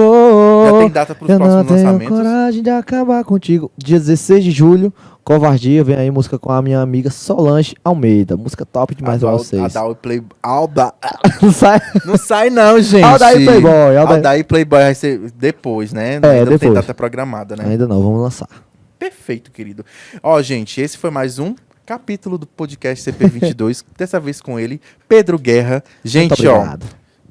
Já 0.66 0.80
tem 0.80 0.90
data 0.90 1.16
Eu 1.22 1.28
não 1.30 1.38
próximos 1.46 1.68
tenho 1.68 1.84
lançamentos. 1.84 2.18
coragem 2.18 2.64
de 2.64 2.70
acabar 2.72 3.24
contigo. 3.24 3.72
Dia 3.78 4.00
16 4.00 4.44
de 4.44 4.50
julho, 4.50 4.92
Covardia, 5.24 5.84
vem 5.84 5.96
aí 5.98 6.10
música 6.10 6.40
com 6.40 6.52
a 6.52 6.60
minha 6.64 6.82
amiga 6.82 7.12
Solange 7.12 7.76
Almeida. 7.86 8.36
Música 8.36 8.66
top 8.66 8.96
demais 8.96 9.20
pra 9.22 9.32
vocês. 9.34 9.62
Adal 9.76 9.96
Play... 9.96 10.24
Alba... 10.42 10.92
Não 11.44 11.52
sai. 11.52 11.80
Não 12.04 12.18
sai 12.18 12.50
não, 12.50 12.82
gente. 12.82 13.04
Aldair 13.04 13.46
Playboy, 13.46 13.72
Aldair- 13.98 14.08
Aldair 14.18 14.46
Playboy 14.46 14.80
vai 14.80 14.96
ser 14.96 15.32
depois, 15.36 15.94
né? 15.94 16.16
Ainda 16.16 16.28
não 16.40 16.46
tem 16.46 16.58
depois. 16.58 16.74
data 16.74 16.94
programada, 16.96 17.56
né? 17.56 17.66
Ainda 17.68 17.88
não, 17.88 18.02
vamos 18.02 18.20
lançar. 18.22 18.48
Perfeito, 18.98 19.52
querido. 19.52 19.86
Ó, 20.22 20.42
gente, 20.42 20.82
esse 20.82 20.98
foi 20.98 21.10
mais 21.12 21.40
um 21.40 21.54
capítulo 21.90 22.38
do 22.38 22.46
podcast 22.46 23.12
CP22. 23.12 23.84
dessa 23.98 24.20
vez 24.20 24.40
com 24.40 24.60
ele, 24.60 24.80
Pedro 25.08 25.40
Guerra. 25.40 25.84
Gente, 26.06 26.46
ó. 26.46 26.78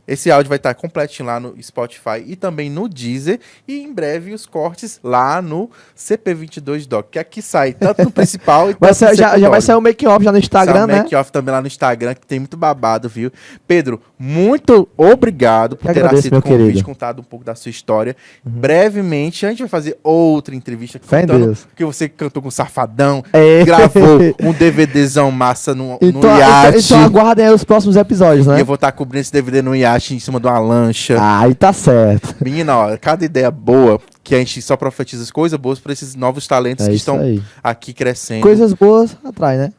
Esse 0.09 0.31
áudio 0.31 0.49
vai 0.49 0.57
estar 0.57 0.75
completinho 0.75 1.27
lá 1.27 1.39
no 1.39 1.55
Spotify 1.63 2.25
e 2.27 2.35
também 2.35 2.69
no 2.71 2.89
Deezer. 2.89 3.39
E 3.69 3.81
em 3.81 3.93
breve 3.93 4.33
os 4.35 4.47
cortes 4.47 4.99
lá 5.05 5.41
no 5.43 5.71
CP22 5.97 6.87
Doc, 6.89 7.09
que 7.11 7.19
aqui 7.19 7.43
sai 7.43 7.75
tanto 7.75 8.03
no 8.05 8.11
principal 8.11 8.71
e 8.71 8.77
Vai 8.81 8.91
tanto 8.91 8.99
sair- 8.99 9.11
no 9.11 9.17
já, 9.17 9.39
já 9.39 9.49
vai 9.51 9.61
sair 9.61 9.77
o 9.77 9.81
make-off 9.81 10.25
já 10.25 10.33
no 10.33 10.39
Instagram, 10.39 10.75
Sai 10.75 10.85
o 10.85 10.87
né? 10.87 10.99
make-off 11.03 11.31
também 11.31 11.53
lá 11.53 11.61
no 11.61 11.67
Instagram, 11.67 12.15
que 12.15 12.27
tem 12.27 12.39
muito 12.41 12.57
babado, 12.57 13.09
viu? 13.09 13.31
Pedro, 13.67 14.01
muito 14.19 14.89
obrigado 14.97 15.77
por 15.77 15.89
Eu 15.89 15.95
ter 15.95 16.01
agradeço, 16.01 16.21
aceito 16.21 16.39
o 16.39 16.43
convite, 16.43 16.59
querido. 16.59 16.79
Uhum. 16.79 16.85
contado 16.85 17.21
um 17.21 17.25
pouco 17.25 17.45
da 17.45 17.55
sua 17.55 17.71
história. 17.71 18.17
Brevemente, 18.45 19.45
a 19.47 19.51
gente 19.51 19.61
vai 19.61 19.69
fazer 19.69 19.99
outra 20.03 20.55
entrevista 20.55 20.99
contando 20.99 21.39
Deus. 21.47 21.67
que 21.77 21.85
você 21.85 22.09
cantou 22.09 22.43
com 22.43 22.51
Safadão, 22.51 23.23
É. 23.33 23.65
gravou 23.65 24.19
um 24.43 24.53
DVDzão 24.53 25.31
massa 25.31 25.75
no, 25.75 25.91
no 25.91 25.99
Então, 26.01 26.19
então, 26.21 26.39
iate. 26.39 26.79
então 26.79 27.05
aguardem 27.05 27.47
aí 27.47 27.53
os 27.53 27.65
próximos 27.65 27.97
episódios, 27.97 28.47
E 28.47 28.49
né? 28.51 28.61
eu 28.61 28.65
vou 28.65 28.75
estar 28.75 28.91
cobrindo 28.93 29.21
esse 29.21 29.33
DVD 29.33 29.63
no 29.63 29.75
iate 29.77 29.98
em 30.15 30.19
cima 30.21 30.39
de 30.41 30.47
uma 30.47 30.59
lancha. 30.59 31.17
Ah, 31.21 31.41
aí 31.41 31.55
tá 31.55 31.73
certo. 31.73 32.35
Menina, 32.45 32.77
ó, 32.77 32.97
cada 32.99 33.25
ideia 33.25 33.51
boa, 33.51 34.01
que 34.23 34.35
a 34.35 34.39
gente 34.39 34.61
só 34.63 34.77
profetiza 34.77 35.23
as 35.23 35.31
coisas 35.31 35.59
boas 35.59 35.79
para 35.79 35.93
esses 35.93 36.15
novos 36.15 36.47
talentos 36.47 36.87
É 36.87 36.91
que 36.91 36.97
estão 36.97 37.19
aí. 37.21 37.43
aqui 37.63 37.93
crescendo. 37.93 38.43
Coisas 38.43 38.73
boas 38.73 39.17
atrai, 39.25 39.57
né? 39.57 39.73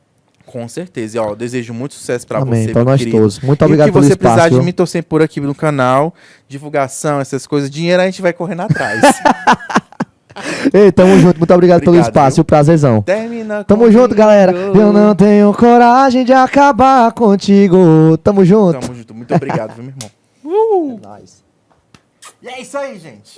Com 0.45 0.67
certeza. 0.67 1.17
E, 1.17 1.19
ó, 1.19 1.36
desejo 1.36 1.73
muito 1.75 1.93
sucesso 1.93 2.25
para 2.25 2.39
você, 2.39 2.69
Pra 2.71 2.84
nós 2.84 2.97
querido. 2.97 3.17
todos. 3.17 3.39
Muito 3.39 3.62
e 3.62 3.65
obrigado 3.65 3.88
que 3.88 3.93
pelo 3.93 4.03
você 4.03 4.13
espaço. 4.13 4.34
precisar 4.34 4.49
de 4.49 4.55
viu? 4.55 4.63
mim, 4.63 4.71
tô 4.71 4.86
sempre 4.86 5.08
por 5.08 5.21
aqui 5.21 5.39
no 5.39 5.53
canal. 5.53 6.13
Divulgação, 6.47 7.19
essas 7.21 7.45
coisas. 7.45 7.69
Dinheiro 7.69 8.01
a 8.01 8.05
gente 8.05 8.19
vai 8.21 8.34
correndo 8.34 8.62
atrás. 8.62 8.99
Ei, 10.73 10.91
tamo 10.91 11.17
junto. 11.19 11.37
Muito 11.37 11.53
obrigado, 11.53 11.79
pelo 11.81 11.91
Obrigado, 11.91 12.09
espaço 12.09 12.35
viu? 12.35 12.41
e 12.41 12.43
o 12.43 12.45
prazerzão. 12.45 13.01
Termina 13.01 13.63
Tamo 13.63 13.81
comigo. 13.83 13.99
junto, 13.99 14.15
galera. 14.15 14.51
Eu 14.51 14.93
não 14.93 15.13
tenho 15.15 15.53
coragem 15.53 16.23
de 16.23 16.33
acabar 16.33 17.11
contigo. 17.13 18.17
Tamo 18.23 18.45
junto. 18.45 18.79
Tamo 18.79 18.95
junto. 18.95 19.13
Muito 19.13 19.33
obrigado, 19.35 19.73
viu, 19.75 19.83
meu 19.83 19.93
irmão? 19.95 20.99
Nice. 21.19 21.43
E 22.41 22.47
é 22.47 22.61
isso 22.61 22.77
aí, 22.77 22.97
gente. 22.97 23.33